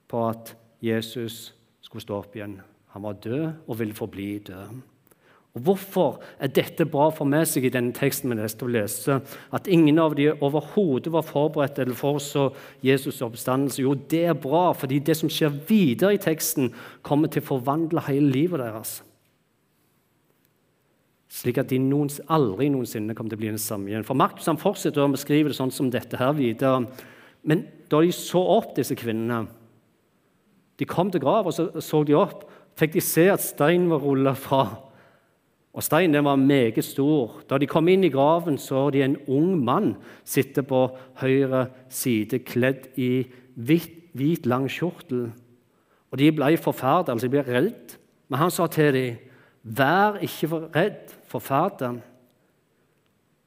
på 0.07 0.21
at 0.29 0.55
Jesus 0.81 1.53
skulle 1.83 2.01
stå 2.01 2.21
opp 2.21 2.35
igjen. 2.37 2.61
Han 2.95 3.03
var 3.03 3.19
død 3.19 3.67
og 3.67 3.79
ville 3.79 3.97
forbli 3.97 4.37
død. 4.47 4.79
Og 5.57 5.63
Hvorfor 5.65 6.19
er 6.39 6.51
dette 6.53 6.85
bra 6.85 7.07
for 7.09 7.25
meg 7.25 7.47
seg 7.49 7.65
i 7.65 7.73
denne 7.73 7.95
teksten 7.95 8.29
vi 8.29 8.37
neste 8.37 8.67
lese? 8.69 9.17
At 9.55 9.67
ingen 9.71 9.97
av 9.97 10.13
dem 10.17 10.37
overhodet 10.45 11.09
var 11.13 11.25
forberedt 11.25 11.79
eller 11.81 11.97
forutså 11.97 12.51
Jesus' 12.85 13.23
oppstandelse? 13.25 13.81
Jo, 13.81 13.95
det 13.97 14.27
er 14.29 14.37
bra, 14.37 14.69
fordi 14.77 14.99
det 15.01 15.17
som 15.17 15.31
skjer 15.31 15.55
videre 15.67 16.13
i 16.13 16.21
teksten, 16.21 16.69
kommer 17.01 17.31
til 17.33 17.41
å 17.41 17.49
forvandle 17.55 18.05
hele 18.05 18.29
livet 18.35 18.61
deres. 18.61 18.99
Slik 21.33 21.57
at 21.59 21.73
de 21.73 21.79
noens, 21.81 22.21
aldri 22.29 22.69
noensinne 22.71 23.15
kommer 23.17 23.33
til 23.33 23.39
å 23.39 23.43
bli 23.43 23.53
den 23.55 23.61
samme 23.61 23.89
igjen. 23.89 24.05
For 24.07 24.17
Markus 24.17 24.47
han 24.49 24.61
fortsetter 24.61 25.03
å 25.03 25.11
beskrive 25.11 25.49
det 25.51 25.57
sånn 25.57 25.73
som 25.73 25.89
dette 25.91 26.19
her 26.21 26.37
videre. 26.37 26.85
Men 27.47 27.65
da 27.89 28.03
de 28.03 28.13
så 28.15 28.41
opp, 28.57 28.75
disse 28.77 28.97
kvinnene 28.97 29.47
De 30.77 30.85
kom 30.85 31.09
til 31.09 31.23
grav, 31.23 31.47
og 31.49 31.55
så 31.57 31.81
så 31.81 32.03
de 32.05 32.13
opp. 32.13 32.43
Fikk 32.77 32.93
de 32.93 33.01
se 33.01 33.23
at 33.33 33.41
steinen 33.41 33.89
var 33.89 34.03
rulla 34.05 34.35
fra 34.37 34.67
og 35.77 35.83
Steinen 35.85 36.25
var 36.25 36.39
meget 36.41 36.81
stor. 36.81 37.43
Da 37.49 37.59
de 37.61 37.67
kom 37.69 37.87
inn 37.87 38.03
i 38.07 38.09
graven, 38.09 38.57
så 38.57 38.87
de 38.89 39.03
en 39.05 39.17
ung 39.29 39.59
mann 39.61 39.91
sitte 40.25 40.63
på 40.65 40.87
høyre 41.21 41.67
side, 41.93 42.39
kledd 42.39 42.87
i 42.97 43.27
hvit, 43.53 43.93
hvit 44.17 44.49
lang 44.49 44.65
kjortel. 44.73 45.27
Og 46.09 46.17
De 46.17 46.31
ble 46.33 46.57
forferdet, 46.57 47.13
altså 47.13 47.27
de 47.27 47.35
ble 47.35 47.45
redd. 47.45 47.93
Men 48.27 48.39
han 48.39 48.51
sa 48.51 48.67
til 48.67 48.93
dem, 48.93 49.17
'Vær 49.63 50.17
ikke 50.17 50.47
for 50.47 50.69
redd, 50.75 51.13
forferdet.' 51.27 52.01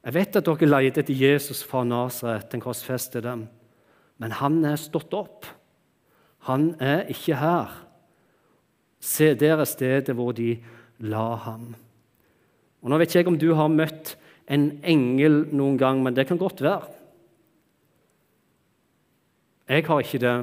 Jeg 0.05 0.13
vet 0.13 0.35
at 0.35 0.45
dere 0.45 0.65
leter 0.65 1.01
etter 1.01 1.13
Jesus 1.13 1.63
fra 1.63 1.83
Nasaret, 1.83 2.51
den 2.51 2.61
korsfestede, 2.61 3.47
men 4.17 4.31
han 4.31 4.65
er 4.65 4.75
stått 4.75 5.13
opp. 5.13 5.45
Han 6.39 6.75
er 6.79 7.05
ikke 7.09 7.35
her. 7.35 7.85
Se, 8.99 9.35
der 9.35 9.57
er 9.57 9.65
stedet 9.65 10.15
hvor 10.15 10.31
de 10.31 10.57
la 10.99 11.35
ham. 11.35 11.75
Og 12.81 12.89
Nå 12.89 12.97
vet 12.97 13.11
ikke 13.11 13.21
jeg 13.21 13.29
om 13.29 13.37
du 13.39 13.51
har 13.57 13.69
møtt 13.69 14.15
en 14.51 14.71
engel 14.83 15.45
noen 15.53 15.77
gang, 15.79 16.01
men 16.03 16.15
det 16.17 16.25
kan 16.27 16.39
godt 16.41 16.63
være. 16.65 16.89
Jeg 19.71 19.85
har 19.87 20.01
ikke 20.03 20.19
det. 20.19 20.35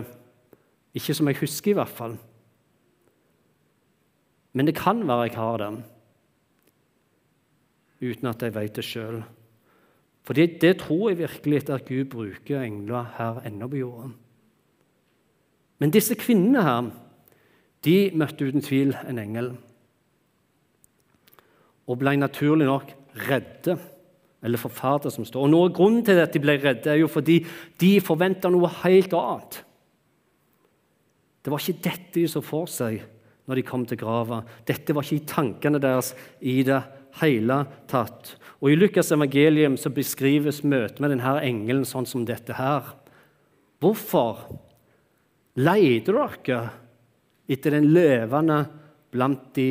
Ikke 0.97 1.15
som 1.15 1.29
jeg 1.29 1.41
husker, 1.43 1.75
i 1.75 1.79
hvert 1.79 1.93
fall. 1.93 2.15
Men 4.57 4.67
det 4.67 4.79
kan 4.79 5.03
være 5.07 5.29
jeg 5.29 5.37
har 5.37 5.59
det, 5.61 5.73
uten 8.01 8.31
at 8.31 8.43
jeg 8.43 8.55
vet 8.55 8.79
det 8.79 8.87
sjøl. 8.87 9.21
For 10.25 10.37
det, 10.37 10.79
tror 10.81 11.11
jeg 11.11 11.19
virkelig 11.19 11.71
at 11.71 11.87
Gud 11.89 12.09
bruker 12.11 12.63
engler 12.63 13.13
her 13.19 13.41
ennå 13.47 13.69
på 13.69 13.77
jorden. 13.77 14.17
Men 15.79 15.91
disse 15.95 16.15
kvinnene 16.19 16.63
her, 16.63 16.91
de 17.85 18.11
møtte 18.15 18.49
uten 18.49 18.65
tvil 18.65 18.97
en 19.09 19.19
engel 19.19 19.53
og 21.89 22.01
ble 22.01 22.17
naturlig 22.21 22.69
nok 22.69 22.93
redde. 23.29 23.79
Eller 24.45 24.61
forferdet, 24.61 25.11
som 25.11 25.25
står. 25.27 25.49
Og 25.49 25.51
noe 25.51 25.71
Grunnen 25.75 26.05
til 26.07 26.21
at 26.23 26.35
de 26.35 26.43
ble 26.43 26.59
redde, 26.63 26.93
er 26.93 27.01
jo 27.01 27.09
fordi 27.11 27.41
de 27.81 27.97
forventa 28.05 28.51
noe 28.53 28.71
helt 28.85 29.17
annet. 29.19 29.63
Det 31.43 31.51
var 31.51 31.65
ikke 31.65 31.85
dette 31.89 32.21
de 32.21 32.29
så 32.31 32.43
for 32.45 32.71
seg 32.71 33.01
når 33.49 33.59
de 33.59 33.65
kom 33.65 33.87
til 33.89 33.99
grava. 33.99 34.43
Dette 34.69 34.93
var 34.95 35.07
ikke 35.07 35.23
i 35.23 35.29
tankene 35.31 35.81
deres 35.81 36.13
i 36.45 36.61
det 36.69 36.79
hele 37.23 37.63
tatt. 37.89 38.35
Og 38.61 38.71
I 38.73 38.77
Lukas' 38.77 39.15
evangelium 39.15 39.79
så 39.81 39.91
beskrives 39.95 40.61
møtet 40.67 41.01
med 41.01 41.15
denne 41.15 41.39
engelen 41.41 41.87
sånn 41.89 42.07
som 42.07 42.27
dette 42.29 42.59
her. 42.59 42.93
Hvorfor 43.81 44.45
leter 45.59 46.19
dere 46.19 46.61
etter 47.49 47.79
den 47.79 47.89
levende 47.95 48.61
blant 49.15 49.49
de 49.57 49.71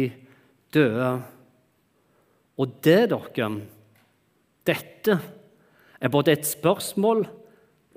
døde? 0.73 1.11
Og 2.57 2.79
det, 2.83 3.09
dere, 3.11 3.49
dette 4.65 5.17
er 6.01 6.13
både 6.13 6.33
et 6.33 6.45
spørsmål 6.45 7.25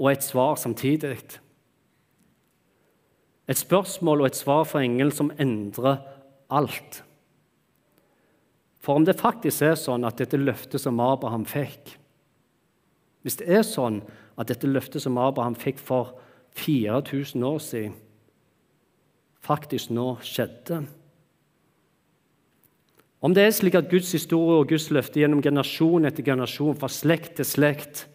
og 0.00 0.10
et 0.10 0.24
svar 0.24 0.56
samtidig. 0.60 1.16
Et 3.48 3.58
spørsmål 3.58 4.20
og 4.20 4.30
et 4.30 4.36
svar 4.36 4.66
fra 4.68 4.82
engelen 4.84 5.12
som 5.12 5.32
endrer 5.40 6.02
alt. 6.50 7.02
For 8.80 8.96
om 8.96 9.04
det 9.04 9.20
faktisk 9.20 9.64
er 9.64 9.76
sånn 9.76 10.06
at 10.08 10.20
dette 10.20 10.40
løftet 10.40 10.80
som 10.80 11.00
Abraham 11.04 11.44
fikk 11.48 11.96
Hvis 13.20 13.36
det 13.36 13.50
er 13.52 13.64
sånn 13.68 13.98
at 14.40 14.48
dette 14.48 14.68
løftet 14.68 15.02
som 15.04 15.18
Abraham 15.20 15.52
fikk 15.52 15.76
for 15.76 16.14
4000 16.56 17.42
år 17.44 17.58
siden, 17.60 17.92
faktisk 19.44 19.92
nå 19.92 20.14
skjedde 20.24 20.78
om 23.20 23.34
det 23.36 23.44
er 23.44 23.52
slik 23.52 23.76
at 23.76 23.90
Guds 23.90 24.12
historie 24.16 24.62
og 24.62 24.70
Guds 24.70 24.88
løfte 24.90 25.20
gjennom 25.20 25.42
generasjon 25.44 26.08
etter 26.08 26.24
generasjon, 26.24 26.78
fra 26.78 26.88
slekt 26.88 27.36
til 27.36 27.48
slekt, 27.48 28.06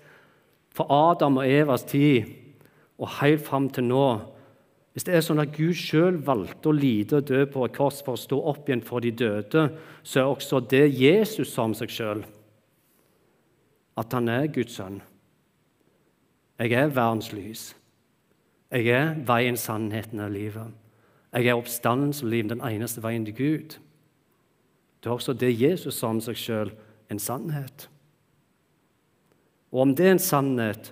fra 0.74 0.88
Adam 1.12 1.38
og 1.40 1.48
Evas 1.48 1.86
tid 1.88 2.32
og 2.98 3.12
helt 3.20 3.44
fram 3.46 3.70
til 3.70 3.88
nå 3.90 4.08
Hvis 4.96 5.04
det 5.04 5.12
er 5.18 5.24
sånn 5.26 5.42
at 5.44 5.52
Gud 5.52 5.76
sjøl 5.76 6.22
valgte 6.24 6.70
å 6.72 6.76
lide 6.76 7.18
og 7.18 7.26
dø 7.28 7.42
på 7.52 7.66
et 7.68 7.74
kors 7.76 7.98
for 8.00 8.16
å 8.16 8.22
stå 8.22 8.38
opp 8.48 8.70
igjen 8.70 8.80
for 8.80 9.04
de 9.04 9.10
døde, 9.12 9.66
så 10.08 10.22
er 10.22 10.30
også 10.30 10.62
det 10.72 10.86
Jesus 10.88 11.52
sa 11.52 11.66
om 11.68 11.74
seg 11.76 11.92
sjøl, 11.92 12.22
at 14.00 14.16
han 14.16 14.32
er 14.32 14.48
Guds 14.56 14.78
sønn. 14.80 15.02
Jeg 16.64 16.72
er 16.80 16.94
verdens 16.96 17.34
lys. 17.36 17.66
Jeg 18.72 18.88
er 18.88 19.20
veien, 19.28 19.60
sannheten 19.60 20.24
og 20.24 20.32
livet. 20.32 20.72
Jeg 21.36 21.52
er 21.52 21.60
oppstandelsen 21.60 22.30
og 22.30 22.32
livet, 22.32 22.54
den 22.56 22.64
eneste 22.64 23.04
veien 23.04 23.28
til 23.28 23.36
Gud. 23.36 23.76
Det 25.06 25.12
er 25.12 25.20
også 25.20 25.36
det 25.38 25.52
Jesus 25.54 26.00
sa 26.00 26.10
om 26.10 26.18
seg 26.18 26.34
sjøl, 26.34 26.72
en 27.14 27.20
sannhet. 27.22 27.84
Og 29.70 29.84
om 29.84 29.92
det 29.94 30.08
er 30.08 30.16
en 30.16 30.22
sannhet, 30.24 30.88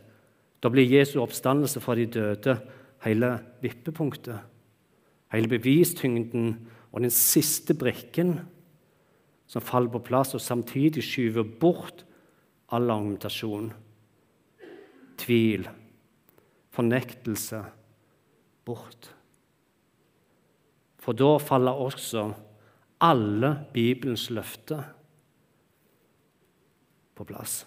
da 0.61 0.69
blir 0.69 0.85
Jesu 0.85 1.15
oppstandelse 1.23 1.81
fra 1.81 1.95
de 1.97 2.05
døde 2.13 2.53
hele 3.07 3.31
vippepunktet. 3.63 4.37
Hele 5.33 5.49
bevistyngden 5.49 6.53
og 6.91 7.01
den 7.01 7.15
siste 7.15 7.73
brikken 7.73 8.35
som 9.49 9.65
faller 9.65 9.89
på 9.97 10.03
plass, 10.05 10.37
og 10.37 10.45
samtidig 10.45 11.01
skyver 11.01 11.49
bort 11.49 12.05
all 12.69 12.93
argumentasjon, 12.93 13.73
tvil, 15.25 15.65
fornektelse 16.69 17.65
bort. 18.61 19.09
For 21.01 21.17
da 21.17 21.39
faller 21.41 21.81
også 21.89 22.29
alle 23.03 23.57
Bibelens 23.73 24.29
løfter 24.31 24.83
på 27.15 27.25
plass. 27.27 27.63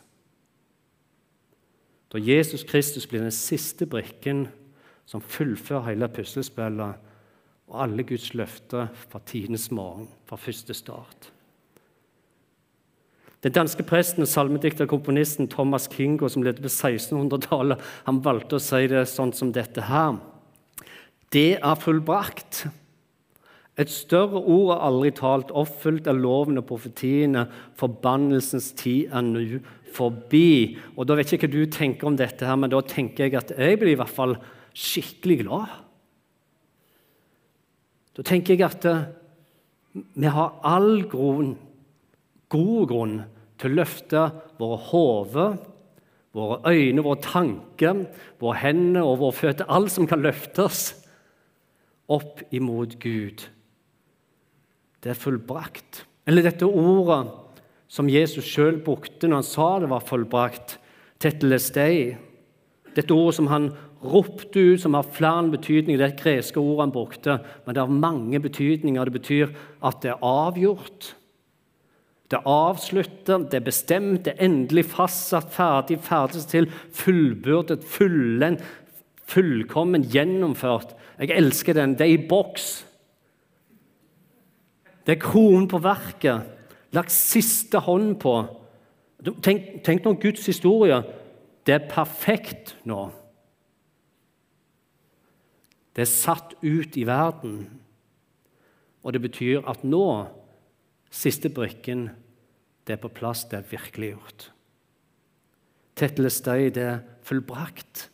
Da 2.12 2.19
Jesus 2.23 2.64
Kristus 2.64 3.07
blir 3.07 3.21
den 3.21 3.35
siste 3.35 3.87
brikken 3.87 4.47
som 5.07 5.21
fullfører 5.21 5.90
hele 5.90 6.09
puslespillet 6.09 7.02
og 7.66 7.83
alle 7.83 8.07
Guds 8.07 8.33
løfter 8.35 8.88
fra 9.11 9.21
tidenes 9.26 9.71
morgen, 9.71 10.09
fra 10.26 10.38
første 10.38 10.75
start. 10.75 11.33
Den 13.43 13.52
danske 13.52 13.83
presten 13.87 14.25
og 14.25 14.31
salmedikter 14.31 14.88
komponisten 14.90 15.49
Thomas 15.50 15.88
Kingo, 15.93 16.28
som 16.28 16.43
levde 16.43 16.62
på 16.64 16.73
1600-tallet, 16.73 17.83
han 18.07 18.23
valgte 18.25 18.57
å 18.57 18.62
si 18.62 18.87
det 18.90 19.05
sånn 19.11 19.35
som 19.37 19.52
dette 19.55 19.85
her. 19.87 20.16
Det 21.35 21.59
er 21.59 21.83
fullbrakt. 21.83 22.64
Et 23.76 23.90
større 23.92 24.40
ord 24.40 24.71
er 24.73 24.85
aldri 24.87 25.11
talt, 25.12 25.52
oppfylt 25.52 26.06
av 26.09 26.16
loven 26.16 26.56
og 26.56 26.64
profetiene. 26.71 27.45
Forbannelsens 27.76 28.71
tid 28.78 29.12
er 29.12 29.25
nå 29.26 29.42
forbi. 29.97 30.76
Og 30.97 31.04
da 31.09 31.16
vet 31.18 31.35
ikke 31.37 31.50
hva 31.50 31.52
du 31.52 31.73
tenker 31.73 32.09
om 32.09 32.16
dette, 32.16 32.47
her, 32.49 32.56
men 32.56 32.73
da 32.73 32.80
tenker 32.80 33.26
jeg 33.26 33.37
at 33.37 33.52
jeg 33.52 33.80
blir 33.80 33.92
i 33.92 34.00
hvert 34.00 34.12
fall 34.12 34.37
skikkelig 34.76 35.38
glad 35.47 35.71
Da 38.16 38.25
tenker 38.25 38.56
jeg 38.56 38.64
at 38.64 38.85
eh, 38.88 39.06
vi 40.16 40.28
har 40.33 40.59
all 40.64 41.02
grunn, 41.09 41.54
god 42.52 42.87
grunn 42.88 43.16
til 43.61 43.73
å 43.73 43.78
løfte 43.83 44.23
våre 44.61 44.78
hoder, 44.88 45.59
våre 46.37 46.73
øyne, 46.73 47.04
våre 47.04 47.21
tanker, 47.25 48.06
våre 48.40 48.61
hender 48.61 49.04
og 49.04 49.21
våre 49.21 49.37
føtter, 49.37 49.68
alt 49.68 49.92
som 49.92 50.09
kan 50.09 50.25
løftes, 50.25 50.95
opp 52.12 52.40
imot 52.56 52.97
Gud. 53.02 53.45
Det 55.06 55.12
er 55.14 55.22
fullbrakt. 55.22 56.00
Eller 56.26 56.42
dette 56.42 56.66
ordet 56.66 57.28
som 57.86 58.08
Jesus 58.10 58.46
sjøl 58.50 58.80
brukte 58.82 59.28
når 59.30 59.38
han 59.38 59.46
sa 59.46 59.66
det 59.78 59.90
var 59.92 60.02
fullbrakt, 60.02 60.80
tetelestei. 61.22 62.16
Dette 62.96 63.14
ordet 63.14 63.36
som 63.36 63.50
han 63.52 63.68
ropte 64.02 64.58
ut, 64.72 64.80
som 64.82 64.96
har 64.98 65.06
flere 65.14 65.46
betydninger. 65.52 66.00
Det 66.00 66.06
er 66.08 66.14
et 66.16 66.25
greske 66.25 66.58
ord 66.58 66.82
han 66.82 66.94
brukte, 66.94 67.38
men 67.64 67.76
det 67.76 67.84
har 67.84 68.00
mange 68.02 68.40
betydninger. 68.42 69.06
Det 69.06 69.14
betyr 69.20 69.54
at 69.86 70.02
det 70.02 70.10
er 70.16 70.26
avgjort. 70.26 71.12
Det 72.26 72.42
avslutter, 72.42 73.46
det 73.46 73.60
er 73.60 73.68
bestemt, 73.68 74.25
det 74.26 74.34
er 74.34 74.48
endelig 74.48 74.88
fastsatt, 74.90 75.52
ferdig, 75.54 76.00
ferdig 76.02 76.42
til, 76.50 76.66
fullbyrdet, 76.98 77.86
fullendt, 77.86 78.66
fullkommen, 79.30 80.08
gjennomført. 80.10 80.96
Jeg 81.22 81.30
elsker 81.38 81.78
den. 81.78 81.94
Det 81.94 82.08
er 82.08 82.16
i 82.16 82.26
boks. 82.28 82.86
Det 85.06 85.14
er 85.14 85.22
kronen 85.22 85.68
på 85.70 85.78
verket. 85.78 86.42
Lagt 86.96 87.14
siste 87.14 87.78
hånd 87.86 88.16
på. 88.22 88.34
Tenk, 89.42 89.84
tenk 89.86 90.04
nå 90.04 90.16
Guds 90.20 90.46
historie. 90.50 90.98
Det 91.66 91.75
er 91.76 91.88
perfekt 91.90 92.75
nå. 92.86 93.06
Det 95.94 96.04
er 96.04 96.10
satt 96.10 96.56
ut 96.60 96.98
i 96.98 97.06
verden. 97.08 97.60
Og 99.06 99.14
det 99.14 99.22
betyr 99.22 99.62
at 99.70 99.84
nå, 99.86 100.26
siste 101.14 101.48
brikken, 101.54 102.08
det 102.86 102.96
er 102.96 103.02
på 103.02 103.10
plass, 103.14 103.44
det 103.46 103.60
er 103.60 103.70
virkeliggjort. 103.70 104.50
Tettelestøy, 105.96 106.68
det 106.75 106.82
er 106.82 106.98
fullbrakt. 107.25 108.08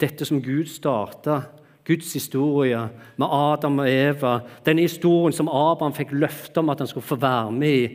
Dette 0.00 0.26
som 0.26 0.40
Gud 0.42 0.70
starta, 0.70 1.42
Guds 1.84 2.12
historie 2.14 2.78
med 3.18 3.26
Adam 3.34 3.80
og 3.82 3.90
Eva, 3.90 4.36
denne 4.66 4.84
historien 4.86 5.34
som 5.34 5.50
Abraham 5.50 5.94
fikk 5.96 6.14
løfte 6.14 6.62
om 6.62 6.70
at 6.70 6.82
han 6.82 6.90
skulle 6.90 7.06
få 7.06 7.18
være 7.18 7.52
med 7.56 7.78
i, 7.78 7.86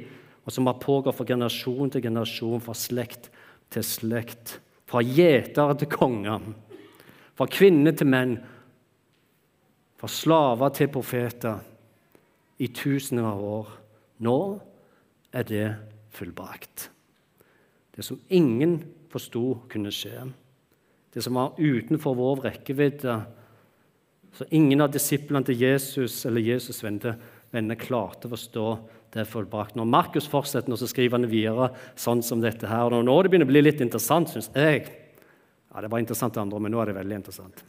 og 0.48 0.54
som 0.56 0.68
har 0.68 0.80
pågått 0.80 1.16
fra 1.16 1.28
generasjon 1.28 1.92
til 1.92 2.04
generasjon, 2.04 2.64
fra 2.64 2.76
slekt 2.76 3.30
til 3.72 3.84
slekt, 3.84 4.58
fra 4.88 5.04
gjetere 5.04 5.76
til 5.80 5.92
konger. 5.92 6.44
Fra 7.38 7.48
kvinner 7.52 7.96
til 7.96 8.10
menn, 8.10 8.38
fra 10.00 10.10
slaver 10.10 10.72
til 10.76 10.92
profeter, 10.94 11.60
i 12.58 12.72
tusener 12.74 13.28
av 13.30 13.42
år. 13.44 13.74
Nå 14.26 14.38
er 15.36 15.46
det 15.46 15.66
fullbrakt. 16.16 16.88
Det 17.94 18.06
som 18.06 18.20
ingen 18.34 18.80
forsto 19.12 19.60
kunne 19.70 19.94
skje. 19.94 20.26
Det 21.14 21.24
som 21.26 21.38
var 21.38 21.58
utenfor 21.58 22.18
vår 22.18 22.48
rekkevidde. 22.48 23.20
Så 24.38 24.46
ingen 24.54 24.84
av 24.86 24.92
disiplene 24.94 25.46
til 25.48 25.58
Jesus 25.64 26.20
eller 26.30 26.44
Jesus' 26.46 26.84
venner 26.86 27.80
klarte 27.80 28.28
å 28.28 28.34
forstå 28.36 28.68
det 29.16 29.26
fullbrakt. 29.30 29.78
Når 29.78 29.88
Markus 29.90 30.28
fortsetter, 30.30 30.76
så 30.78 30.90
skriver 30.90 31.18
han 31.18 31.30
videre 31.32 31.72
sånn 31.98 32.22
som 32.26 32.44
dette 32.44 32.70
her. 32.70 32.94
Og 32.94 33.06
nå 33.08 33.16
det 33.24 33.32
begynner 33.32 33.48
å 33.48 33.54
bli 33.54 33.64
litt 33.66 33.82
interessant, 33.82 34.30
syns 34.30 34.52
jeg, 34.54 34.86
ja, 35.74 35.82
Det 35.82 35.90
var 35.92 36.00
interessant 36.00 36.34
det 36.34 36.42
andre, 36.42 36.60
men 36.60 36.72
nå 36.74 36.82
er 36.82 36.90
det 36.90 37.00
veldig 37.00 37.18
interessant. 37.20 37.64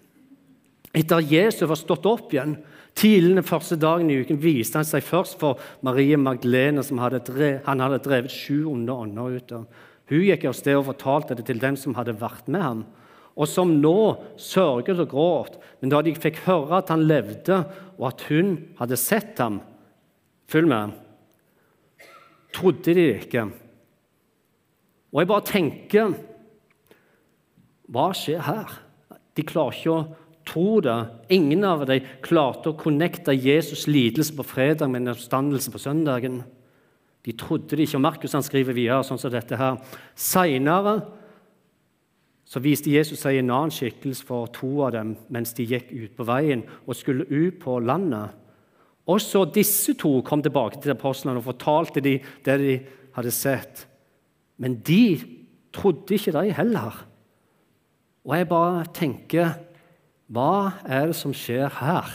Etter 0.97 1.21
at 1.21 1.31
Jesus 1.31 1.69
var 1.69 1.77
stått 1.77 2.07
opp 2.09 2.33
igjen, 2.33 2.55
tidlig 2.97 3.35
den 3.37 3.47
første 3.47 3.77
dagen 3.77 4.09
i 4.11 4.17
uken, 4.23 4.39
viste 4.41 4.81
han 4.81 4.89
seg 4.89 5.05
først 5.05 5.37
for 5.41 5.61
Marie 5.85 6.17
Magdalene, 6.17 6.83
som 6.83 7.01
hadde 7.03 7.21
drevet, 7.27 7.67
han 7.67 7.83
hadde 7.85 8.01
drevet 8.05 8.33
sju 8.33 8.65
onde 8.71 8.95
ånder 8.95 9.37
ut 9.37 9.53
av. 9.53 9.67
Hun 10.09 10.25
gikk 10.25 10.47
av 10.49 10.57
sted 10.57 10.79
og 10.79 10.89
fortalte 10.89 11.37
det 11.37 11.45
til 11.51 11.61
dem 11.61 11.77
som 11.77 11.97
hadde 11.99 12.17
vært 12.17 12.49
med 12.49 12.65
ham, 12.65 12.87
og 13.39 13.47
som 13.47 13.77
nå 13.79 13.99
sørget 14.41 14.99
og 14.99 15.11
gråt. 15.13 15.59
Men 15.81 15.93
da 15.93 16.03
de 16.03 16.15
fikk 16.19 16.43
høre 16.49 16.81
at 16.81 16.91
han 16.91 17.07
levde, 17.07 17.63
og 17.99 18.11
at 18.11 18.25
hun 18.31 18.57
hadde 18.81 19.01
sett 19.01 19.39
ham 19.43 19.63
Følg 20.49 20.65
med. 20.65 20.95
Trodde 22.57 22.95
de 22.97 23.03
ikke. 23.19 23.43
Og 25.13 25.21
jeg 25.21 25.29
bare 25.29 25.45
tenker 25.45 26.15
hva 27.93 28.07
skjer 28.17 28.41
her? 28.47 28.73
De 29.37 29.45
klarer 29.45 29.77
ikke 29.77 29.93
å 29.93 30.07
tro 30.49 30.79
det. 30.85 30.97
Ingen 31.37 31.67
av 31.69 31.85
dem 31.89 32.09
klarte 32.25 32.73
å 32.73 32.79
connecte 32.81 33.37
Jesus' 33.37 33.85
lidelse 33.89 34.33
på 34.37 34.47
fredag 34.49 34.89
med 34.89 35.05
en 35.05 35.13
oppstandelse 35.13 35.73
på 35.73 35.83
søndagen. 35.85 36.41
De 37.25 37.37
trodde 37.37 37.77
det 37.77 37.85
ikke. 37.85 38.01
og 38.01 38.07
Markus 38.09 38.37
han 38.37 38.45
skriver 38.47 38.77
videre 38.77 39.05
sånn 39.05 39.21
som 39.21 39.33
dette 39.33 39.57
her. 39.61 39.81
Seinere 40.17 41.01
så 42.49 42.63
viste 42.65 42.93
Jesus 42.93 43.21
seg 43.21 43.43
en 43.43 43.53
annen 43.53 43.73
skikkelse 43.75 44.25
for 44.25 44.49
to 44.57 44.71
av 44.87 44.95
dem 44.97 45.13
mens 45.33 45.53
de 45.57 45.67
gikk 45.69 45.91
ut 45.93 46.15
på 46.17 46.25
veien 46.29 46.63
og 46.87 46.97
skulle 46.97 47.27
ut 47.29 47.59
på 47.61 47.77
landet. 47.85 48.33
Også 49.09 49.45
disse 49.53 49.95
to 50.01 50.19
kom 50.25 50.41
tilbake 50.45 50.81
til 50.81 50.95
apostlene 50.95 51.41
og 51.41 51.49
fortalte 51.49 52.01
dem 52.05 52.25
det 52.45 52.57
de 52.63 52.79
hadde 53.17 53.33
sett. 53.33 53.85
Men 54.57 54.79
de 54.85 55.19
trodde 55.77 56.17
ikke 56.17 56.33
de 56.37 56.55
heller. 56.57 57.03
Og 58.25 58.37
jeg 58.37 58.49
bare 58.51 58.87
tenker 58.97 59.53
Hva 60.29 60.77
er 60.85 61.09
det 61.09 61.17
som 61.17 61.33
skjer 61.33 61.71
her? 61.79 62.09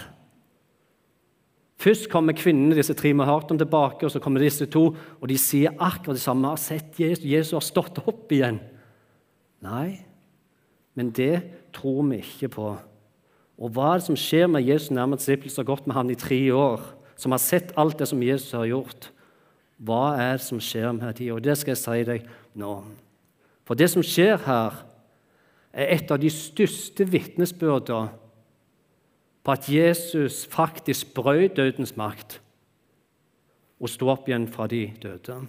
Først 1.82 2.06
kommer 2.12 2.38
kvinnene, 2.38 2.78
disse 2.78 2.94
tre 2.96 3.10
vi 3.10 3.20
har 3.20 3.28
hørt 3.28 3.50
om, 3.52 3.58
tilbake, 3.58 4.06
og 4.06 4.12
så 4.14 4.22
kommer 4.22 4.40
disse 4.40 4.68
to, 4.72 4.84
og 4.94 5.26
de 5.28 5.36
sier 5.42 5.74
akkurat 5.74 6.16
det 6.16 6.22
samme. 6.24 6.48
har 6.48 6.62
sett 6.62 7.00
Jesus, 7.02 7.26
Jesus 7.26 7.58
har 7.58 7.66
stått 7.66 7.98
opp 8.06 8.32
igjen. 8.32 8.62
Nei, 9.66 9.98
men 10.94 11.12
det 11.16 11.42
tror 11.74 12.04
vi 12.10 12.22
ikke 12.22 12.52
på. 12.54 12.68
Og 13.58 13.74
hva 13.74 13.94
er 13.94 14.02
det 14.02 14.08
som 14.08 14.18
skjer 14.20 14.50
med 14.50 14.66
Jesus 14.66 14.92
nærmest 14.94 15.26
disippel 15.26 15.52
som 15.52 15.64
har 15.64 15.72
gått 15.72 15.88
med 15.88 15.98
ham 15.98 16.10
i 16.10 16.20
tre 16.20 16.40
år, 16.54 16.82
som 17.16 17.34
har 17.34 17.42
sett 17.42 17.74
alt 17.80 18.00
det 18.00 18.10
som 18.10 18.24
Jesus 18.24 18.52
har 18.58 18.66
gjort? 18.70 19.10
Hva 19.84 20.16
er 20.20 20.38
det 20.38 20.46
som 20.46 20.62
skjer 20.62 20.92
med 20.96 21.18
dem? 21.20 21.34
Og 21.36 21.44
det 21.44 21.58
skal 21.60 21.74
jeg 21.74 21.82
si 21.84 22.08
deg 22.08 22.28
nå. 22.60 22.74
For 23.64 23.80
det 23.80 23.90
som 23.94 24.06
skjer 24.06 24.38
her, 24.46 24.82
er 25.74 25.96
et 25.96 26.12
av 26.14 26.20
de 26.22 26.30
største 26.30 27.06
vitnesbyrdene 27.10 28.12
på 29.44 29.52
at 29.52 29.68
Jesus 29.68 30.44
faktisk 30.48 31.16
brøt 31.18 31.58
dødens 31.58 31.96
makt 32.00 32.38
og 33.82 33.90
sto 33.92 34.08
opp 34.14 34.30
igjen 34.30 34.46
fra 34.48 34.70
de 34.72 34.86
døde. 35.02 35.42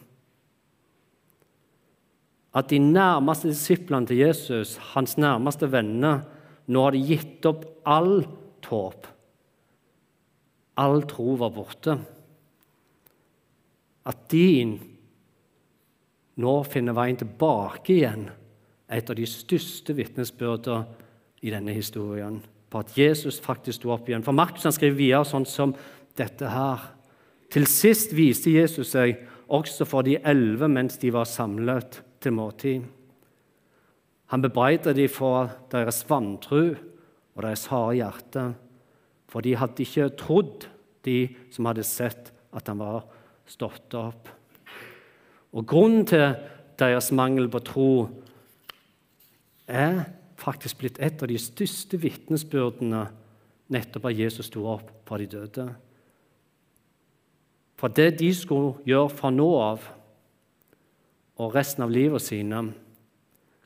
At 2.55 2.71
de 2.71 2.79
nærmeste 2.79 3.51
disiplene 3.51 4.07
til 4.07 4.23
Jesus, 4.23 4.77
hans 4.95 5.17
nærmeste 5.19 5.71
venner, 5.73 6.23
nå 6.71 6.85
hadde 6.87 7.03
gitt 7.09 7.47
opp 7.51 7.67
alt 7.91 8.69
håp. 8.71 9.09
All 10.81 11.03
tro 11.11 11.35
var 11.39 11.53
borte. 11.55 11.99
At 14.05 14.25
de 14.31 14.47
nå 16.41 16.55
finner 16.67 16.97
veien 16.97 17.19
tilbake 17.19 17.95
igjen 17.95 18.27
et 18.95 19.11
av 19.11 19.17
de 19.19 19.27
største 19.29 19.95
vitnesbyrdene 19.97 21.05
i 21.45 21.53
denne 21.53 21.75
historien 21.77 22.41
på 22.73 22.81
at 22.83 22.97
Jesus 22.99 23.39
faktisk 23.43 23.83
sto 23.83 23.93
opp 23.95 24.09
igjen. 24.09 24.25
For 24.27 24.35
Markus 24.35 24.67
skriver 24.75 24.99
videre 24.99 25.29
sånn 25.29 25.47
som 25.47 25.75
dette 26.19 26.49
her. 26.51 26.91
Til 27.53 27.69
sist 27.71 28.15
viste 28.17 28.51
Jesus 28.51 28.95
seg 28.97 29.21
også 29.55 29.87
for 29.87 30.07
de 30.07 30.17
elleve 30.27 30.67
mens 30.73 30.99
de 30.99 31.13
var 31.15 31.29
samlet 31.29 32.01
til 32.25 32.35
måltid. 32.35 32.85
Han 34.33 34.43
bebreider 34.43 34.97
dem 34.97 35.11
for 35.13 35.53
deres 35.73 36.03
vantro 36.09 36.63
og 37.35 37.43
deres 37.45 37.67
harde 37.71 37.99
hjerte, 38.01 38.45
for 39.29 39.45
de 39.45 39.57
hadde 39.59 39.85
ikke 39.85 40.09
trodd, 40.19 40.69
de 41.05 41.29
som 41.53 41.69
hadde 41.69 41.85
sett 41.85 42.31
at 42.55 42.69
han 42.71 42.81
var 42.81 43.05
stått 43.47 43.95
opp. 43.99 44.31
Og 45.55 45.67
Grunnen 45.69 46.07
til 46.09 46.33
deres 46.81 47.13
mangel 47.15 47.51
på 47.53 47.61
tro 47.63 47.89
er 49.69 50.07
faktisk 50.41 50.81
blitt 50.81 51.01
et 51.03 51.21
av 51.23 51.31
de 51.31 51.39
største 51.39 52.01
vitnesbyrdene 52.01 53.05
nettopp 53.75 54.09
at 54.11 54.19
Jesus 54.19 54.49
sto 54.51 54.65
opp 54.73 54.91
fra 55.07 55.19
de 55.21 55.29
døde. 55.31 55.67
For 57.79 57.93
det 57.93 58.17
de 58.21 58.31
skulle 58.35 58.81
gjøre 58.89 59.13
fra 59.13 59.31
nå 59.35 59.49
av 59.61 59.87
og 61.41 61.55
resten 61.55 61.85
av 61.87 61.93
livet 61.93 62.23
sine, 62.23 62.61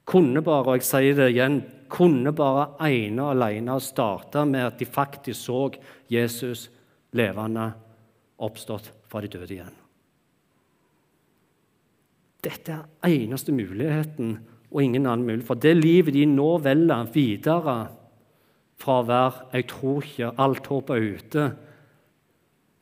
kunne 0.09 0.41
bare 0.45 0.73
og 0.73 0.79
jeg 0.79 0.89
sier 0.89 1.19
det 1.19 1.33
igjen, 1.35 1.59
kunne 1.93 2.33
bare 2.37 2.71
ene 2.89 3.25
og 3.25 3.35
alene 3.35 3.77
starte 3.81 4.45
med 4.49 4.65
at 4.65 4.79
de 4.81 4.89
faktisk 4.89 5.41
så 5.49 5.61
Jesus 6.09 6.69
levende 7.17 7.71
oppstått 8.45 8.93
fra 9.09 9.21
de 9.25 9.31
døde 9.33 9.55
igjen. 9.57 9.77
Dette 12.45 12.77
er 13.03 13.13
eneste 13.13 13.53
muligheten 13.53 14.37
og 14.71 14.83
ingen 14.83 15.09
annen 15.09 15.27
mulighet. 15.27 15.49
For 15.49 15.61
det 15.61 15.75
livet 15.77 16.15
de 16.15 16.25
nå 16.29 16.51
velger 16.65 17.09
videre, 17.13 17.79
fra 18.79 19.01
å 19.03 19.07
være 19.07 19.49
'jeg 19.53 19.67
tror 19.67 20.03
ikke', 20.03 20.35
'alt 20.39 20.67
håp 20.67 20.91
er 20.91 21.01
ute', 21.03 21.57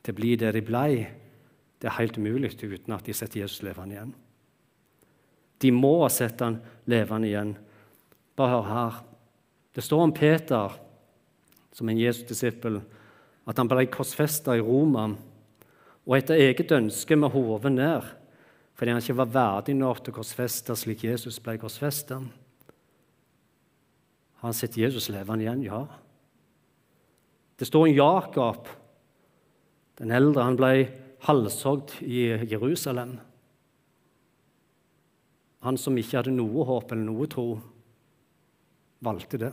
til 0.03 0.13
å 0.13 0.15
bli 0.15 0.35
det 0.35 0.53
de 0.53 0.61
ble, 0.61 1.07
det 1.81 1.87
er 1.87 1.99
helt 1.99 2.17
umulig 2.17 2.53
uten 2.63 2.93
at 2.93 3.05
de 3.05 3.13
setter 3.13 3.41
Jesus 3.41 3.63
levende 3.63 3.95
igjen. 3.95 4.13
De 5.61 5.71
må 5.73 5.99
ha 6.03 6.09
sett 6.13 6.41
han 6.43 6.59
levende 6.89 7.29
igjen. 7.29 7.55
Bare 8.37 8.57
hør 8.57 8.69
her. 8.69 8.99
Det 9.73 9.83
står 9.85 10.03
om 10.03 10.13
Peter, 10.13 10.73
som 11.73 11.89
en 11.89 11.99
Jesus-disippel, 11.99 12.79
at 13.47 13.59
han 13.61 13.69
ble 13.69 13.85
korsfesta 13.93 14.55
i 14.57 14.63
Roma, 14.63 15.09
og 16.07 16.15
etter 16.17 16.39
eget 16.39 16.71
ønske 16.73 17.17
med 17.19 17.33
hodet 17.33 17.71
ned, 17.73 18.07
fordi 18.77 18.93
han 18.93 19.01
ikke 19.01 19.19
var 19.19 19.33
verdig 19.33 19.75
nok 19.77 20.01
til 20.01 20.13
å 20.13 20.17
korsfeste 20.19 20.75
slik 20.77 21.05
Jesus 21.07 21.39
ble 21.43 21.57
korsfesta. 21.61 22.19
Har 24.37 24.51
han 24.51 24.57
sett 24.57 24.77
Jesus 24.77 25.09
levende 25.09 25.47
igjen? 25.47 25.63
Ja. 25.65 25.81
Det 27.57 27.65
står 27.65 27.87
om 27.87 27.95
Jakob, 27.95 28.69
den 29.97 30.13
eldre. 30.13 30.45
Han 30.45 30.59
ble 30.59 30.71
halshogd 31.25 31.95
i 32.05 32.27
Jerusalem. 32.45 33.17
Han 35.67 35.77
som 35.79 35.97
ikke 35.99 36.21
hadde 36.21 36.35
noe 36.35 36.63
håp 36.67 36.93
eller 36.93 37.03
noe 37.03 37.27
tro, 37.27 37.49
valgte 39.03 39.39
det 39.41 39.51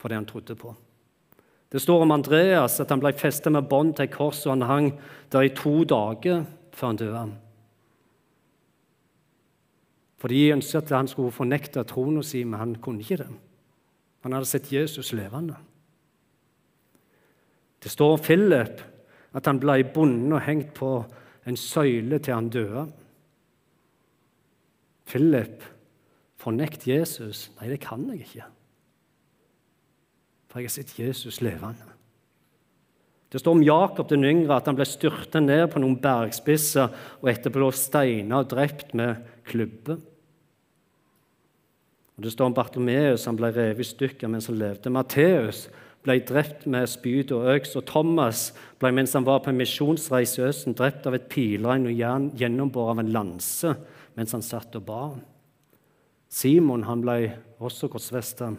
for 0.00 0.08
det 0.08 0.18
han 0.18 0.28
trodde 0.28 0.56
på. 0.56 0.72
Det 1.72 1.80
står 1.82 2.04
om 2.04 2.12
Andreas 2.14 2.78
at 2.80 2.92
han 2.92 3.00
ble 3.02 3.10
festet 3.18 3.52
med 3.52 3.66
bånd 3.68 3.96
til 3.98 4.08
kors, 4.12 4.44
og 4.46 4.54
han 4.54 4.68
hang 4.68 4.90
der 5.32 5.46
i 5.48 5.52
to 5.56 5.82
dager 5.88 6.44
før 6.74 6.92
han 6.92 7.00
døde. 7.00 7.24
For 10.20 10.32
de 10.32 10.54
ønsket 10.54 10.86
at 10.88 10.96
han 10.96 11.10
skulle 11.10 11.34
fornekte 11.34 11.84
troen 11.88 12.22
sin, 12.24 12.48
men 12.52 12.60
han 12.60 12.76
kunne 12.80 13.04
ikke 13.04 13.20
det. 13.20 13.28
Han 14.24 14.32
hadde 14.32 14.48
sett 14.48 14.70
Jesus 14.72 15.12
levende. 15.12 15.58
Det 17.82 17.92
står 17.92 18.14
om 18.14 18.22
Philip 18.22 18.80
at 19.36 19.50
han 19.50 19.60
ble 19.60 19.82
bundet 19.92 20.38
og 20.38 20.46
hengt 20.46 20.70
på 20.78 20.92
en 21.44 21.58
søyle 21.60 22.22
til 22.22 22.38
han 22.38 22.48
døde. 22.48 22.86
Philip, 25.08 25.62
fornekt 26.40 26.86
Jesus. 26.88 27.48
Nei, 27.58 27.70
det 27.72 27.80
kan 27.84 28.04
jeg 28.10 28.24
ikke. 28.24 28.46
For 30.48 30.62
jeg 30.62 30.70
har 30.70 30.76
sett 30.76 30.96
Jesus 30.98 31.40
levende. 31.44 31.90
Det 33.34 33.40
står 33.42 33.56
om 33.56 33.64
Jakob 33.66 34.06
den 34.06 34.22
yngre 34.22 34.54
at 34.60 34.68
han 34.70 34.76
ble 34.78 34.86
styrta 34.86 35.40
ned 35.42 35.64
på 35.72 35.80
noen 35.82 35.96
bergspisser 35.98 36.92
og 37.18 37.30
etterpå 37.32 37.70
steina 37.74 38.38
og 38.44 38.52
drept 38.52 38.92
med 38.94 39.24
klubbe. 39.48 39.96
Og 42.14 42.22
Det 42.22 42.30
står 42.30 42.52
om 42.52 42.54
Bartlomeus 42.54 43.26
han 43.26 43.40
ble 43.40 43.50
revet 43.50 43.82
i 43.82 43.88
stykker 43.88 44.30
mens 44.30 44.46
han 44.46 44.60
levde. 44.60 44.92
Matteus 44.94 45.64
ble 46.06 46.20
drept 46.22 46.68
med 46.70 46.86
spyd 46.86 47.32
og 47.34 47.48
øks, 47.56 47.74
og 47.80 47.88
Thomas 47.90 48.52
ble 48.78 48.92
mens 48.94 49.16
han 49.16 49.26
var 49.26 49.40
på 49.42 49.50
en 49.50 49.58
misjonsreise 49.58 50.38
i 50.38 50.46
Østen, 50.46 50.76
drept 50.78 51.08
av 51.08 51.16
et 51.16 51.26
pileregn 51.32 51.88
og 51.90 52.38
gjennombåret 52.38 52.94
av 52.94 53.02
en 53.02 53.12
lanse 53.16 53.74
mens 54.14 54.34
han 54.34 54.44
satt 54.44 54.76
og 54.78 54.86
ba. 54.86 55.02
Simon 56.30 56.86
han 56.86 57.02
ble 57.02 57.18
også 57.62 57.90
korsfesta. 57.92 58.52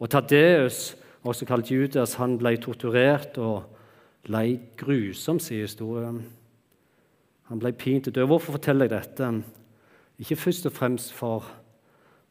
Og 0.00 0.10
Tadeus, 0.10 0.94
også 1.24 1.48
kalt 1.48 1.70
Judas, 1.72 2.16
han 2.20 2.36
ble 2.40 2.56
torturert 2.60 3.38
og 3.40 4.28
lei 4.32 4.58
grusom, 4.76 5.40
sier 5.40 5.64
historien. 5.64 6.20
Han 7.50 7.60
ble 7.60 7.74
pint 7.76 8.08
til 8.08 8.14
død. 8.16 8.28
Hvorfor 8.28 8.56
forteller 8.56 8.88
jeg 8.88 8.94
dette? 8.96 9.30
Ikke 10.20 10.38
først 10.38 10.68
og 10.68 10.76
fremst 10.76 11.12
for 11.16 11.48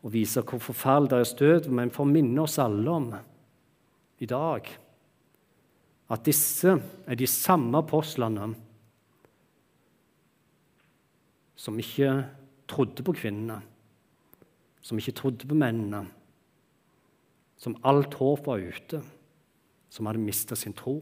å 0.03 0.11
vise 0.11 0.41
hvor 0.43 0.61
forferdelig 0.61 1.13
deres 1.13 1.35
død, 1.39 1.69
men 1.71 1.91
for 1.93 2.05
å 2.05 2.11
minne 2.11 2.43
oss 2.43 2.59
alle 2.61 2.91
om 2.91 3.11
i 4.23 4.29
dag 4.29 4.67
at 6.13 6.25
disse 6.27 6.75
er 7.07 7.17
de 7.17 7.27
samme 7.29 7.79
apostlene 7.79 8.51
som 11.57 11.79
ikke 11.79 12.11
trodde 12.67 13.03
på 13.03 13.15
kvinnene, 13.15 13.61
som 14.81 14.99
ikke 14.99 15.15
trodde 15.19 15.47
på 15.47 15.57
mennene, 15.57 16.05
som 17.57 17.77
alt 17.87 18.17
håp 18.19 18.47
var 18.47 18.63
ute, 18.63 19.01
som 19.89 20.09
hadde 20.09 20.23
mista 20.23 20.55
sin 20.55 20.73
tro. 20.75 20.97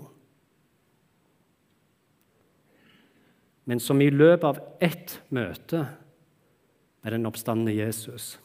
Men 3.65 3.79
som 3.79 4.01
i 4.01 4.09
løpet 4.09 4.45
av 4.45 4.61
ett 4.81 5.19
møte 5.29 5.85
med 7.01 7.13
den 7.13 7.25
oppstandende 7.29 7.73
Jesus 7.77 8.35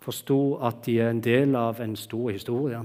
forsto 0.00 0.56
at 0.64 0.82
de 0.86 0.96
er 1.00 1.12
en 1.12 1.22
del 1.24 1.56
av 1.58 1.80
en 1.84 1.94
stor 1.98 2.30
historie. 2.32 2.80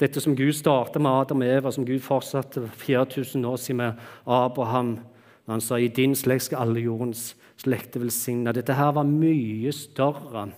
Dette 0.00 0.20
som 0.20 0.36
Gud 0.36 0.52
startet 0.54 1.00
med 1.02 1.10
Adam 1.10 1.42
og 1.42 1.50
Eva, 1.50 1.72
som 1.72 1.86
Gud 1.88 2.02
fortsatte 2.04 2.66
4000 2.68 3.44
år 3.48 3.56
siden 3.56 3.80
med 3.80 4.02
Abraham, 4.26 4.98
når 5.46 5.54
han 5.54 5.62
sa 5.62 5.78
i 5.78 5.90
din 5.94 6.14
slekt 6.18 6.48
skal 6.48 6.66
alle 6.66 6.82
jordens 6.82 7.30
slekter 7.62 8.02
velsigne. 8.02 8.52
Dette 8.54 8.74
her 8.76 8.92
var 8.96 9.06
mye 9.08 9.72
større 9.74 10.48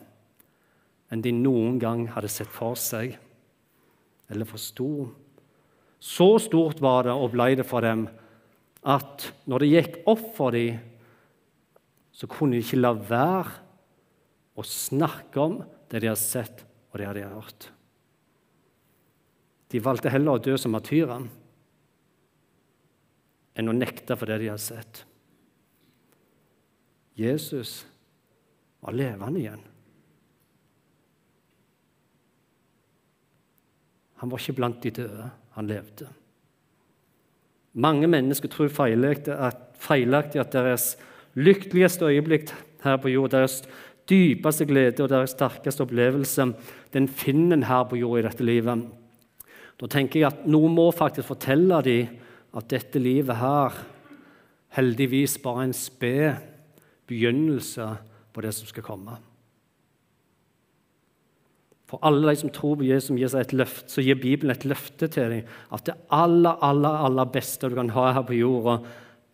enn 1.09 1.25
de 1.25 1.33
noen 1.33 1.79
gang 1.81 2.07
hadde 2.13 2.31
sett 2.33 2.51
for 2.53 2.77
seg 2.81 3.15
eller 4.29 4.49
forsto. 4.49 5.09
Så 6.01 6.29
stort 6.45 6.81
var 6.85 7.09
det 7.09 7.15
og 7.17 7.33
ble 7.35 7.55
det 7.59 7.67
for 7.69 7.85
dem 7.85 8.07
at 8.89 9.29
når 9.51 9.65
det 9.65 9.71
gikk 9.73 9.97
opp 10.09 10.29
for 10.37 10.55
dem, 10.55 10.79
så 12.13 12.29
kunne 12.31 12.57
de 12.57 12.63
ikke 12.65 12.81
la 12.81 12.93
være 12.97 13.57
å 14.59 14.65
snakke 14.67 15.43
om 15.43 15.59
det 15.91 16.03
de 16.03 16.11
har 16.11 16.19
sett, 16.19 16.65
og 16.91 16.99
det 17.01 17.11
de 17.15 17.25
har 17.25 17.37
hørt. 17.37 17.69
De 19.69 19.83
valgte 19.85 20.11
heller 20.11 20.39
å 20.39 20.43
dø 20.43 20.57
som 20.59 20.73
martyrer 20.75 21.29
enn 23.59 23.71
å 23.71 23.75
nekte 23.77 24.17
for 24.17 24.31
det 24.31 24.39
de 24.43 24.53
har 24.53 24.61
sett. 24.63 25.03
Jesus 27.19 27.81
var 28.85 28.95
levende 28.95 29.43
igjen. 29.43 29.65
Han 34.23 34.31
var 34.31 34.43
ikke 34.43 34.59
blant 34.59 34.81
de 34.83 34.95
døde. 34.95 35.27
Han 35.59 35.67
levde. 35.67 36.07
Mange 37.79 38.07
mennesker 38.11 38.51
tror 38.51 38.71
feilaktig 38.71 39.35
at, 39.35 39.59
feilaktig 39.79 40.41
at 40.43 40.55
deres 40.55 40.93
lykkeligste 41.39 42.09
øyeblikk 42.09 42.51
her 42.83 42.97
på 43.03 43.11
jord, 43.13 43.31
deres 43.35 43.61
dypeste 44.09 44.67
glede 44.67 45.05
og 45.05 45.11
deres 45.13 45.35
sterkeste 45.37 45.85
opplevelse 45.85 46.49
den 46.95 47.09
finner 47.11 47.59
en 47.59 47.67
her 47.69 47.85
på 47.91 47.99
jord 48.01 48.23
i 48.23 48.27
dette 48.27 48.47
livet. 48.47 48.87
Da 49.79 49.91
tenker 49.91 50.23
jeg 50.23 50.31
at 50.31 50.47
noen 50.51 50.75
må 50.75 50.89
faktisk 50.95 51.29
fortelle 51.29 51.83
dem 51.87 52.17
at 52.57 52.69
dette 52.71 53.01
livet 53.03 53.37
her 53.41 53.77
heldigvis 54.77 55.39
bare 55.43 55.65
er 55.65 55.71
en 55.71 55.77
sped 55.77 56.45
begynnelse 57.09 57.89
på 58.33 58.45
det 58.45 58.53
som 58.57 58.69
skal 58.69 58.87
komme. 58.87 59.17
For 61.89 62.01
alle 62.05 62.29
de 62.29 62.37
som 62.37 62.53
tror 62.53 62.77
på 62.77 62.85
Jesus, 62.85 63.09
som 63.09 63.19
gir 63.19 63.31
seg 63.33 63.47
et 63.47 63.55
løft, 63.57 63.89
så 63.89 64.05
gir 64.05 64.19
Bibelen 64.21 64.53
et 64.53 64.67
løfte 64.69 65.09
til 65.09 65.33
dem 65.33 65.53
at 65.73 65.87
det 65.89 65.97
aller, 66.13 66.61
aller, 66.65 67.05
aller 67.09 67.31
beste 67.33 67.71
du 67.71 67.79
kan 67.79 67.95
ha 67.97 68.11
her 68.13 68.27
på 68.29 68.37
jorda, 68.37 68.83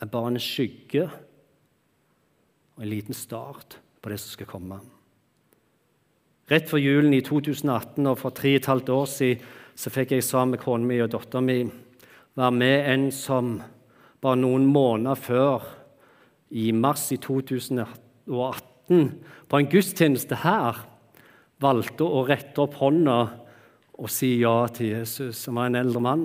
er 0.03 0.11
bare 0.11 0.35
en 0.35 0.42
skygge 0.42 1.09
og 2.74 2.83
en 2.83 2.90
liten 2.90 3.16
start 3.16 3.79
på 4.03 4.12
det 4.12 4.20
som 4.22 4.37
skal 4.37 4.50
komme. 4.50 4.79
Rett 6.50 6.68
før 6.68 6.83
julen 6.83 7.14
i 7.16 7.22
2018 7.24 8.07
og 8.07 8.18
for 8.20 8.35
tre 8.37 8.53
og 8.55 8.61
et 8.61 8.70
halvt 8.70 8.90
år 8.92 9.07
siden 9.11 9.53
så 9.74 9.90
fikk 9.90 10.12
jeg 10.14 10.22
sammen 10.22 10.55
med 10.55 10.62
kona 10.62 10.87
mi 10.87 11.00
og 11.03 11.11
dattera 11.11 11.42
mi 11.42 11.59
være 12.35 12.55
med 12.55 12.88
en 12.92 13.07
som 13.14 13.55
bare 14.25 14.40
noen 14.40 14.66
måneder 14.66 15.18
før, 15.20 15.68
i 16.55 16.70
mars 16.73 17.09
i 17.12 17.18
2018, 17.18 19.07
på 19.49 19.59
en 19.59 19.70
gudstjeneste 19.70 20.38
her, 20.44 20.85
valgte 21.62 22.07
å 22.07 22.23
rette 22.29 22.62
opp 22.62 22.77
hånda 22.79 23.18
og 23.94 24.11
si 24.11 24.37
ja 24.40 24.64
til 24.75 24.92
Jesus. 24.92 25.47
Han 25.47 25.59
var 25.59 25.70
en 25.70 25.81
eldre 25.81 26.03
mann. 26.03 26.25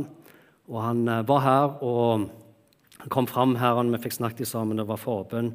Og 0.69 0.81
han 0.83 1.05
eh, 1.09 1.25
var 1.25 1.41
her, 1.45 1.75
og 1.85 3.09
kom 3.13 3.27
fram 3.29 3.55
her, 3.57 3.77
og 3.77 3.93
vi 3.93 4.01
fikk 4.03 4.19
snakket 4.19 4.49
sammen. 4.49 4.77
Det 4.77 4.87
var 4.89 5.01
forbønn. 5.01 5.53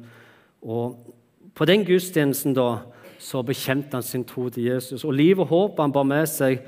Og 0.63 1.13
på 1.55 1.67
den 1.67 1.85
gudstjenesten 1.87 2.55
da, 2.55 2.85
så 3.19 3.43
bekjente 3.47 3.95
han 3.95 4.03
sin 4.03 4.25
tro 4.27 4.49
til 4.51 4.67
Jesus. 4.71 5.05
Og 5.07 5.15
liv 5.15 5.39
og 5.39 5.51
håp 5.51 5.79
han 5.79 5.93
bar 5.95 6.07
med 6.07 6.27
seg, 6.29 6.59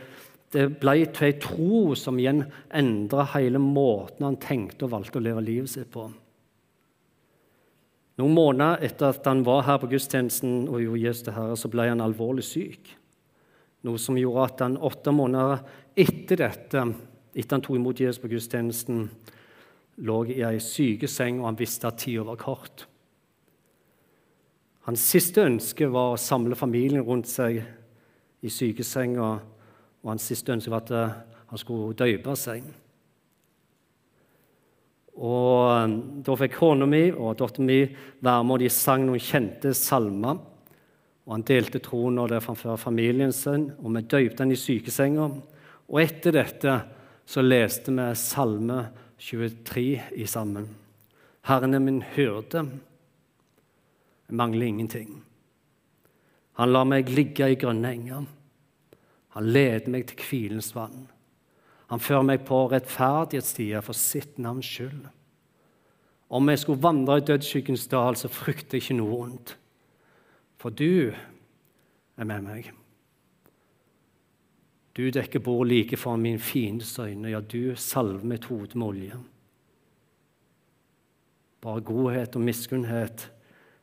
det 0.56 0.68
ble 0.80 1.02
til 1.12 1.28
ei 1.28 1.36
tro 1.44 1.96
som 2.00 2.20
igjen 2.20 2.46
endra 2.76 3.26
hele 3.34 3.60
måten 3.60 4.24
han 4.24 4.40
tenkte 4.40 4.88
og 4.88 4.94
valgte 4.94 5.20
å 5.20 5.26
leve 5.26 5.44
livet 5.44 5.74
sitt 5.74 5.90
på. 5.92 6.06
Noen 8.18 8.34
måneder 8.34 8.82
etter 8.88 9.12
at 9.12 9.28
han 9.30 9.44
var 9.46 9.66
her 9.68 9.78
på 9.82 9.92
gudstjenesten, 9.92 10.66
og 10.72 10.82
gjorde 10.82 11.04
Jesus 11.04 11.26
til 11.28 11.36
herre, 11.36 11.58
så 11.60 11.70
ble 11.70 11.86
han 11.92 12.02
alvorlig 12.02 12.46
syk. 12.48 12.96
Noe 13.86 14.02
som 14.02 14.18
gjorde 14.18 14.46
at 14.48 14.64
han 14.66 14.80
åtte 14.82 15.14
måneder 15.14 15.62
etter 15.98 16.42
dette, 16.42 16.86
etter 17.38 17.54
han 17.54 17.66
tok 17.66 17.78
imot 17.78 18.02
Jesus 18.02 18.22
på 18.24 18.32
gudstjenesten, 18.32 19.04
lå 20.08 20.18
i 20.34 20.40
ei 20.48 20.58
sykeseng, 20.62 21.42
og 21.42 21.52
han 21.52 21.60
visste 21.60 21.90
at 21.90 22.00
tida 22.02 22.26
var 22.26 22.40
kort. 22.42 22.88
Hans 24.88 25.04
siste 25.04 25.44
ønske 25.44 25.90
var 25.92 26.16
å 26.16 26.22
samle 26.22 26.58
familien 26.58 27.06
rundt 27.06 27.30
seg 27.30 27.60
i 28.42 28.50
sykesenga, 28.50 29.30
og 30.08 30.14
hans 30.14 30.24
siste 30.32 30.54
ønske 30.56 30.72
var 30.72 30.86
at 30.86 31.48
han 31.52 31.60
skulle 31.60 31.96
døype 32.00 32.32
seg. 32.40 32.64
Og 35.18 35.84
um, 35.84 35.96
Da 36.24 36.36
fikk 36.40 36.56
kona 36.62 36.88
mi 36.88 37.10
og 37.12 37.36
datteren 37.42 37.68
mi 37.68 37.82
være 37.84 38.46
med, 38.46 38.54
og 38.54 38.62
de 38.62 38.70
sang 38.72 39.04
noen 39.04 39.20
kjente 39.20 39.74
salmer. 39.76 40.40
Og 41.28 41.34
Han 41.34 41.44
delte 41.44 41.82
troen 41.84 42.22
og 42.24 42.30
det 42.32 42.40
framfor 42.46 42.80
familien 42.80 43.34
sin, 43.36 43.74
og 43.84 43.92
vi 43.98 44.06
døypte 44.08 44.46
han 44.46 44.54
i 44.56 44.60
sykesenga. 44.60 45.28
Og 45.92 46.00
etter 46.00 46.38
dette 46.38 46.78
så 47.28 47.44
leste 47.44 47.92
vi 47.92 48.08
Salme 48.16 48.80
23 49.20 49.88
i 50.16 50.26
sammen. 50.30 50.70
Herren 51.48 51.74
er 51.74 51.84
min 51.84 52.00
hyrde, 52.16 52.64
jeg 54.28 54.36
mangler 54.36 54.68
ingenting. 54.68 55.24
Han 56.60 56.72
lar 56.72 56.88
meg 56.88 57.12
ligge 57.12 57.48
i 57.52 57.60
grønne 57.60 57.92
enger. 57.92 58.26
Han 59.38 59.52
leder 59.54 59.92
meg 59.94 60.08
til 60.10 60.24
hvilens 60.26 60.72
vann. 60.74 61.06
Han 61.92 62.02
fører 62.02 62.26
meg 62.26 62.42
på 62.48 62.64
rettferdighetsstier 62.72 63.84
for 63.86 63.94
sitt 63.94 64.40
navns 64.42 64.66
skyld. 64.66 65.04
Om 66.34 66.50
jeg 66.50 66.60
skulle 66.64 66.82
vandre 66.84 67.20
i 67.20 67.26
dødsskyggens 67.28 67.86
dal, 67.92 68.18
så 68.18 68.32
frykter 68.34 68.80
jeg 68.80 68.88
ikke 68.88 68.98
noe 68.98 69.12
vondt. 69.12 69.54
For 70.58 70.74
du 70.74 71.14
er 71.14 72.28
med 72.28 72.48
meg. 72.48 72.72
Du 74.98 75.06
dekker 75.14 75.46
bord 75.46 75.70
like 75.70 76.02
foran 76.02 76.26
min 76.26 76.42
fiendes 76.42 76.96
øyne. 77.00 77.30
Ja, 77.30 77.40
du 77.40 77.76
salver 77.78 78.26
mitt 78.26 78.50
hode 78.50 78.74
med 78.74 78.88
olje. 78.88 79.20
Bare 81.62 81.86
godhet 81.86 82.36
og 82.36 82.42
miskunnhet 82.42 83.30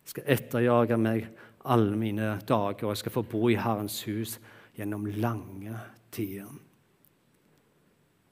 skal 0.04 0.26
etterjage 0.34 0.98
meg 0.98 1.30
alle 1.64 1.94
mine 1.96 2.34
dager, 2.42 2.88
og 2.88 2.90
jeg 2.90 3.04
skal 3.04 3.14
få 3.20 3.22
bo 3.22 3.46
i 3.48 3.56
Herrens 3.56 4.02
hus 4.10 4.34
gjennom 4.74 5.06
lange 5.06 5.76
tider. 6.14 6.50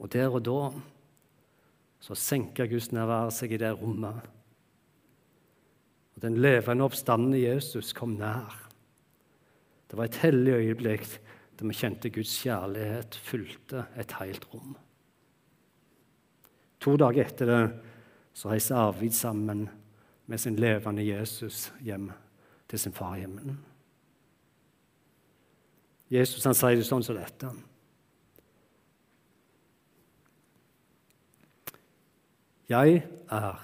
Og 0.02 0.10
der 0.12 0.34
og 0.34 0.42
da 0.46 0.70
så 2.02 2.16
senker 2.18 2.66
Guds 2.70 2.90
nærvær 2.90 3.30
seg 3.34 3.54
i 3.54 3.60
det 3.62 3.70
rommet. 3.78 4.18
Og 6.16 6.22
Den 6.22 6.40
levende 6.42 6.84
oppstanden 6.84 7.36
i 7.38 7.44
Jesus 7.44 7.92
kom 7.94 8.16
nær. 8.18 8.56
Det 9.86 9.98
var 9.98 10.08
et 10.08 10.22
hellig 10.24 10.56
øyeblikk 10.58 11.06
da 11.58 11.68
vi 11.68 11.76
kjente 11.76 12.10
Guds 12.10 12.32
kjærlighet 12.42 13.14
fulgte 13.22 13.86
et 14.00 14.14
helt 14.18 14.46
rom. 14.50 14.74
To 16.82 16.96
dager 16.98 17.28
etter 17.28 17.46
det 17.46 17.62
så 18.34 18.50
reiser 18.50 18.80
Arvid 18.80 19.14
sammen 19.14 19.68
med 20.26 20.40
sin 20.40 20.56
levende 20.56 21.04
Jesus 21.06 21.68
hjem 21.84 22.10
til 22.68 22.78
sin 22.78 22.96
far 22.96 23.14
i 23.16 23.20
himmelen. 23.20 23.60
Jesus 26.12 26.44
han 26.44 26.56
sier 26.56 26.76
det 26.76 26.84
sånn 26.84 27.04
som 27.04 27.16
dette. 27.16 27.48
Jeg 32.68 33.00
er 33.32 33.62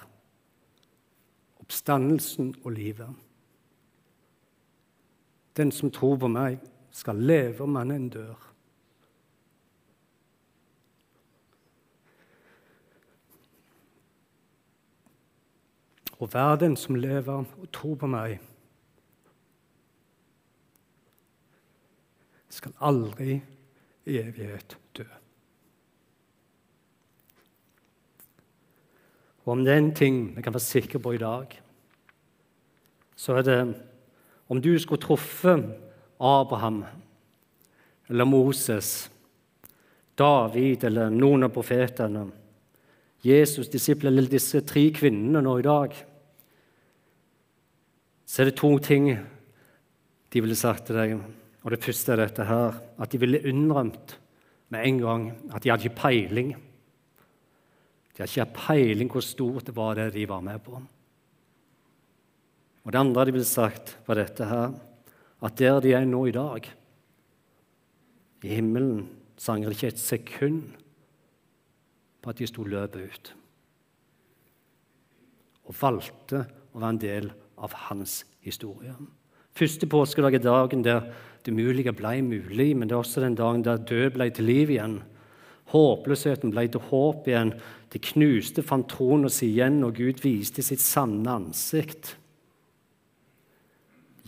oppstandelsen 1.60 2.54
og 2.62 2.72
livet. 2.72 3.12
Den 5.60 5.72
som 5.72 5.92
tror 5.92 6.16
på 6.24 6.30
meg, 6.32 6.60
skal 6.90 7.20
leve 7.20 7.62
om 7.62 7.76
han 7.76 7.92
enn 7.92 8.08
dør. 8.10 8.48
Og 16.18 16.32
hver 16.32 16.56
den 16.58 16.76
som 16.76 16.96
lever 16.98 17.44
og 17.44 17.68
tror 17.72 17.94
på 18.00 18.08
meg, 18.10 18.40
skal 22.58 22.74
aldri 22.82 23.38
i 24.08 24.18
evighet 24.18 24.76
dø. 24.96 25.06
Og 29.46 29.54
om 29.54 29.64
det 29.64 29.72
er 29.72 29.80
en 29.80 29.94
ting 29.96 30.16
vi 30.36 30.44
kan 30.44 30.52
være 30.52 30.66
sikre 30.66 31.00
på 31.00 31.14
i 31.16 31.20
dag, 31.22 31.54
så 33.16 33.38
er 33.38 33.46
det 33.46 33.60
om 34.48 34.60
du 34.62 34.74
skulle 34.78 35.02
truffet 35.02 35.64
Abraham 36.20 36.82
eller 38.08 38.24
Moses, 38.24 39.10
David 40.18 40.84
eller 40.84 41.12
noen 41.14 41.46
av 41.46 41.54
profetene, 41.54 42.26
Jesus' 43.24 43.70
disipler 43.70 44.12
eller 44.12 44.30
disse 44.30 44.62
tre 44.66 44.84
kvinnene 44.94 45.42
nå 45.42 45.56
i 45.58 45.66
dag, 45.66 45.96
så 48.28 48.42
er 48.42 48.50
det 48.50 48.58
to 48.60 48.70
ting 48.84 49.10
de 50.28 50.42
ville 50.44 50.56
sagt 50.58 50.86
til 50.86 50.98
deg. 50.98 51.16
Og 51.64 51.70
Det 51.70 51.82
første 51.82 52.12
er 52.12 52.22
dette 52.22 52.44
her, 52.44 52.78
at 52.98 53.12
de 53.12 53.20
ville 53.20 53.42
innrømt 53.42 54.18
med 54.70 54.84
en 54.86 54.98
gang 54.98 55.24
at 55.54 55.62
de 55.62 55.70
hadde 55.70 55.88
ikke 55.88 56.02
peiling. 56.02 56.52
De 58.14 58.22
hadde 58.22 58.30
ikke 58.30 58.54
peiling 58.54 59.10
hvor 59.10 59.24
stort 59.24 59.66
det 59.66 59.76
var 59.76 59.94
det 59.98 60.12
de 60.14 60.28
var 60.28 60.40
med 60.40 60.58
på. 60.62 60.80
Og 62.84 62.92
Det 62.92 62.98
andre 62.98 63.24
de 63.26 63.32
ville 63.32 63.44
sagt, 63.44 63.98
var 64.06 64.14
dette 64.14 64.44
her, 64.44 64.72
at 65.42 65.58
der 65.58 65.80
de 65.80 65.92
er 65.92 66.04
nå 66.04 66.24
i 66.26 66.32
dag, 66.32 66.64
i 68.42 68.54
himmelen, 68.54 69.08
så 69.36 69.52
angrer 69.52 69.74
ikke 69.74 69.90
et 69.92 70.00
sekund 70.00 70.62
på 72.22 72.30
at 72.30 72.38
de 72.38 72.46
sto 72.46 72.64
løpet 72.64 73.10
ut. 73.10 73.30
Og 75.68 75.76
valgte 75.82 76.46
å 76.72 76.80
være 76.80 76.94
en 76.94 77.02
del 77.02 77.30
av 77.58 77.74
hans 77.88 78.22
historie. 78.40 78.94
Første 79.58 79.88
påskedag 79.90 80.36
er 80.38 80.44
dagen 80.44 80.84
der 80.86 81.08
det 81.42 81.54
mulige 81.54 81.90
ble 81.96 82.20
mulig, 82.22 82.76
men 82.76 82.86
det 82.86 82.94
er 82.94 83.00
også 83.00 83.22
den 83.24 83.34
dagen 83.34 83.64
der 83.66 83.80
død 83.82 84.12
ble 84.14 84.28
til 84.30 84.46
liv 84.46 84.70
igjen. 84.70 85.00
Håpløsheten 85.72 86.52
ble 86.54 86.68
til 86.70 86.84
håp 86.90 87.26
igjen. 87.26 87.50
Det 87.90 88.02
knuste 88.12 88.62
fant 88.62 88.86
troen 88.90 89.26
oss 89.26 89.40
igjen, 89.42 89.80
og 89.82 89.96
Gud 89.96 90.20
viste 90.22 90.62
sitt 90.62 90.82
sanne 90.84 91.32
ansikt. 91.40 92.12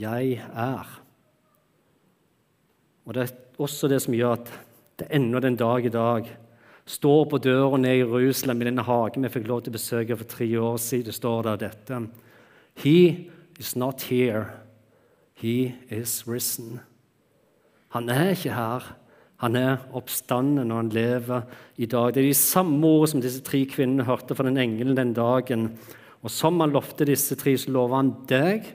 Jeg 0.01 0.41
er. 0.41 0.89
Og 3.07 3.15
Det 3.15 3.23
er 3.23 3.37
også 3.59 3.89
det 3.89 4.01
som 4.03 4.15
gjør 4.15 4.35
at 4.39 4.51
det 4.99 5.09
ennå 5.15 5.41
den 5.41 5.57
dag 5.57 5.85
i 5.85 5.93
dag 5.93 6.27
står 6.87 7.25
på 7.31 7.39
døra 7.39 7.79
ned 7.79 7.95
i 7.95 8.03
Jerusalem, 8.03 8.63
i 8.63 8.69
denne 8.71 8.83
hagen 8.83 9.23
vi 9.23 9.31
fikk 9.31 9.47
lov 9.47 9.63
til 9.63 9.71
å 9.71 9.79
besøke 9.79 10.17
for 10.17 10.27
tre 10.27 10.49
år 10.59 10.77
siden, 10.79 11.07
det 11.07 11.15
står 11.15 11.43
der 11.43 11.63
dette 11.69 12.03
He 12.83 13.31
is 13.59 13.77
not 13.77 14.03
here. 14.03 14.70
He 15.41 15.73
is 15.89 16.25
risen. 16.29 16.81
Han 17.97 18.09
er 18.13 18.35
ikke 18.35 18.55
her. 18.55 18.97
Han 19.41 19.57
er 19.57 19.87
oppstanden, 19.97 20.71
og 20.71 20.77
han 20.83 20.91
lever 20.93 21.47
i 21.81 21.89
dag. 21.89 22.13
Det 22.13 22.21
er 22.21 22.29
de 22.29 22.37
samme 22.37 22.87
ord 22.87 23.09
som 23.09 23.23
disse 23.25 23.41
tre 23.45 23.63
kvinnene 23.65 24.05
hørte 24.05 24.37
fra 24.37 24.45
den 24.45 24.61
engelen 24.61 24.99
den 24.99 25.15
dagen. 25.17 25.71
Og 26.21 26.31
som 26.31 26.61
han 26.61 26.75
lovte 26.75 27.09
disse 27.09 27.39
tre, 27.41 27.57
så 27.57 27.73
lover 27.73 27.97
han 27.97 28.13
deg, 28.29 28.69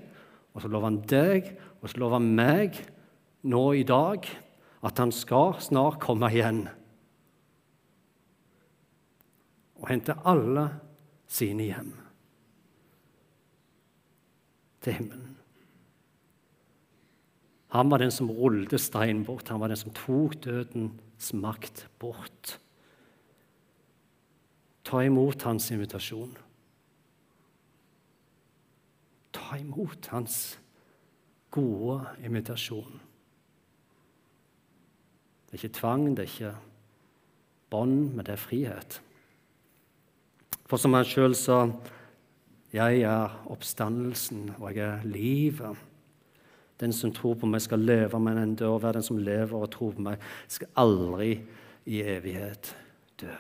og 0.56 0.64
så 0.64 0.72
lover 0.74 0.90
han 0.90 1.04
deg, 1.06 1.52
og 1.82 1.92
så 1.92 2.02
lover 2.02 2.18
han 2.18 2.32
meg 2.34 2.82
nå 3.46 3.66
i 3.78 3.86
dag 3.86 4.26
at 4.86 5.02
han 5.02 5.14
skal 5.14 5.54
snart 5.62 6.02
komme 6.02 6.30
igjen 6.34 6.66
og 9.86 9.92
hente 9.92 10.16
alle 10.26 10.66
sine 11.30 11.68
hjem 11.70 11.94
til 14.82 14.98
himmelen. 14.98 15.35
Han 17.76 17.90
var 17.92 18.00
den 18.00 18.12
som 18.14 18.30
rullet 18.32 18.80
steinen 18.80 19.26
bort, 19.28 19.50
han 19.52 19.60
var 19.60 19.68
den 19.68 19.80
som 19.80 19.92
tok 19.92 20.38
dødens 20.46 21.34
makt 21.36 21.88
bort. 22.00 22.54
Ta 24.88 25.02
imot 25.04 25.44
hans 25.44 25.66
invitasjon. 25.76 26.38
Ta 29.36 29.58
imot 29.60 30.08
hans 30.14 30.38
gode 31.52 31.98
invitasjon. 32.24 33.02
Det 35.50 35.58
er 35.58 35.66
ikke 35.66 35.80
tvang, 35.80 36.06
det 36.16 36.24
er 36.24 36.32
ikke 36.32 36.54
bånd, 37.74 38.14
men 38.16 38.24
det 38.24 38.38
er 38.38 38.40
frihet. 38.46 39.02
For 40.66 40.80
som 40.80 40.96
han 40.96 41.04
sjøl 41.06 41.36
sa, 41.36 41.68
'Jeg 42.72 43.02
er 43.02 43.44
oppstandelsen, 43.48 44.56
og 44.60 44.76
jeg 44.76 44.86
er 44.86 45.04
livet'. 45.04 45.95
Den 46.82 46.94
som 46.94 47.14
tror 47.16 47.38
på 47.40 47.48
meg, 47.48 47.64
skal 47.64 47.84
leve, 47.88 48.20
men 48.20 48.40
en 48.42 48.56
dør. 48.60 48.80
Hver 48.84 48.98
den 48.98 49.06
som 49.06 49.20
lever 49.22 49.56
og 49.56 49.72
tror 49.72 49.94
på 49.96 50.04
meg, 50.10 50.24
skal 50.52 50.72
aldri 50.82 51.38
i 51.86 52.02
evighet 52.04 52.74
dø. 53.22 53.36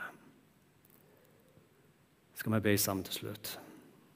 Skal 2.35 2.55
vi 2.55 2.63
be 2.67 2.75
sammen 2.79 3.03
til 3.07 3.19
slutt? 3.23 3.55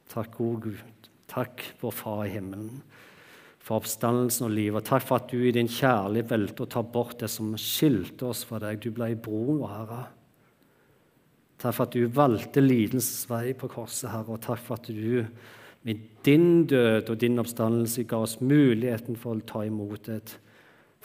Takk, 0.09 0.35
gode 0.37 0.69
Gud. 0.69 1.09
Takk, 1.29 1.63
vår 1.81 1.93
Far 1.93 2.23
i 2.25 2.33
himmelen, 2.33 2.79
for 3.61 3.83
oppstandelsen 3.83 4.47
og 4.47 4.55
livet. 4.55 4.87
Takk 4.87 5.03
for 5.05 5.19
at 5.19 5.29
du 5.29 5.43
i 5.45 5.53
din 5.53 5.69
kjærlighet 5.69 6.31
valgte 6.31 6.65
å 6.65 6.71
ta 6.73 6.81
bort 6.81 7.19
det 7.21 7.29
som 7.29 7.51
skilte 7.59 8.31
oss 8.31 8.45
fra 8.47 8.61
deg. 8.63 8.79
Du 8.81 8.89
ble 8.95 9.11
broen 9.19 9.59
vår, 9.61 9.73
Herre. 9.75 10.01
Takk 11.59 11.75
for 11.75 11.85
at 11.85 11.95
du 11.97 12.07
valgte 12.15 12.63
lidelsens 12.63 13.27
vei 13.29 13.51
på 13.57 13.69
korset, 13.69 14.09
Herre, 14.13 14.37
og 14.37 14.41
takk 14.45 14.61
for 14.63 14.79
at 14.79 14.89
du 14.89 15.25
med 15.87 15.99
din 16.25 16.65
død 16.67 17.09
og 17.09 17.19
din 17.21 17.39
oppstandelse 17.39 18.03
ga 18.03 18.19
oss 18.25 18.39
muligheten 18.41 19.15
for 19.19 19.35
å 19.35 19.47
ta 19.47 19.63
imot 19.67 20.09
et 20.11 20.35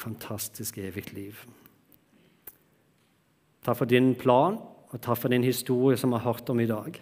fantastisk 0.00 0.78
evig 0.82 1.12
liv. 1.14 1.44
Takk 3.64 3.78
for 3.80 3.88
din 3.88 4.12
plan, 4.18 4.58
og 4.90 5.00
takk 5.02 5.18
for 5.22 5.32
din 5.32 5.46
historie 5.46 5.98
som 5.98 6.12
vi 6.12 6.20
har 6.20 6.34
hørt 6.34 6.50
om 6.50 6.60
i 6.60 6.68
dag. 6.68 6.98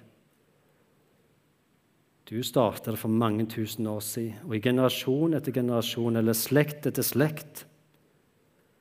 Du 2.29 2.39
startet 2.47 2.93
det 2.95 3.01
for 3.01 3.13
mange 3.13 3.45
tusen 3.51 3.89
år 3.91 4.01
siden, 4.01 4.39
og 4.47 4.57
i 4.57 4.63
generasjon 4.63 5.35
etter 5.37 5.53
generasjon, 5.53 6.17
eller 6.17 6.37
slekt 6.39 6.87
etter 6.89 7.05
slekt, 7.05 7.67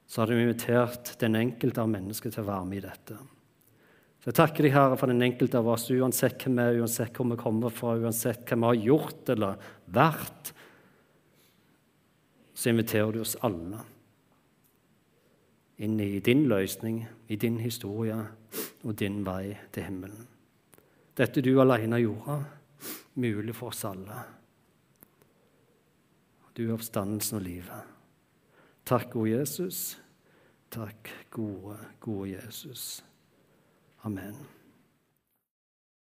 så 0.08 0.22
har 0.22 0.32
du 0.32 0.40
invitert 0.40 1.16
den 1.20 1.40
enkelte 1.40 1.82
av 1.84 1.90
mennesket 1.92 2.36
til 2.36 2.44
å 2.44 2.52
være 2.52 2.68
med 2.68 2.82
i 2.82 2.86
dette. 2.86 3.18
Så 4.22 4.30
Jeg 4.30 4.38
takker 4.38 4.68
deg, 4.68 4.76
Herre, 4.76 4.98
for 5.02 5.10
den 5.10 5.26
enkelte 5.26 5.58
av 5.58 5.68
oss, 5.74 5.88
uansett 5.90 6.44
hvem 6.44 6.60
vi 6.60 6.64
er, 6.64 6.76
uansett 6.84 7.16
hvor 7.18 7.26
vi 7.32 7.40
kommer 7.42 7.74
fra, 7.74 7.96
uansett 7.98 8.44
hva 8.46 8.60
vi 8.60 8.68
har 8.68 8.84
gjort 8.86 9.32
eller 9.34 9.72
vært. 9.90 10.52
Så 12.54 12.70
inviterer 12.70 13.16
du 13.16 13.24
oss 13.24 13.34
alle 13.42 13.82
inn 15.82 15.98
i 15.98 16.20
din 16.22 16.46
løsning, 16.46 17.02
i 17.34 17.40
din 17.42 17.58
historie 17.66 18.20
og 18.86 18.94
din 19.02 19.24
vei 19.26 19.56
til 19.74 19.90
himmelen. 19.90 20.28
Dette 21.18 21.42
du 21.42 21.56
alene 21.58 21.98
gjorde, 22.04 22.38
mulig 23.18 23.58
for 23.58 23.74
oss 23.74 23.82
alle. 23.90 24.22
Du 26.54 26.68
er 26.68 26.76
oppstandelsen 26.76 27.42
og 27.42 27.48
livet. 27.50 27.94
Takk, 28.86 29.16
gode 29.16 29.34
Jesus. 29.34 29.96
Takk, 30.70 31.10
gode, 31.34 31.80
gode 32.04 32.36
Jesus. 32.36 33.02
Amen. 34.06 34.36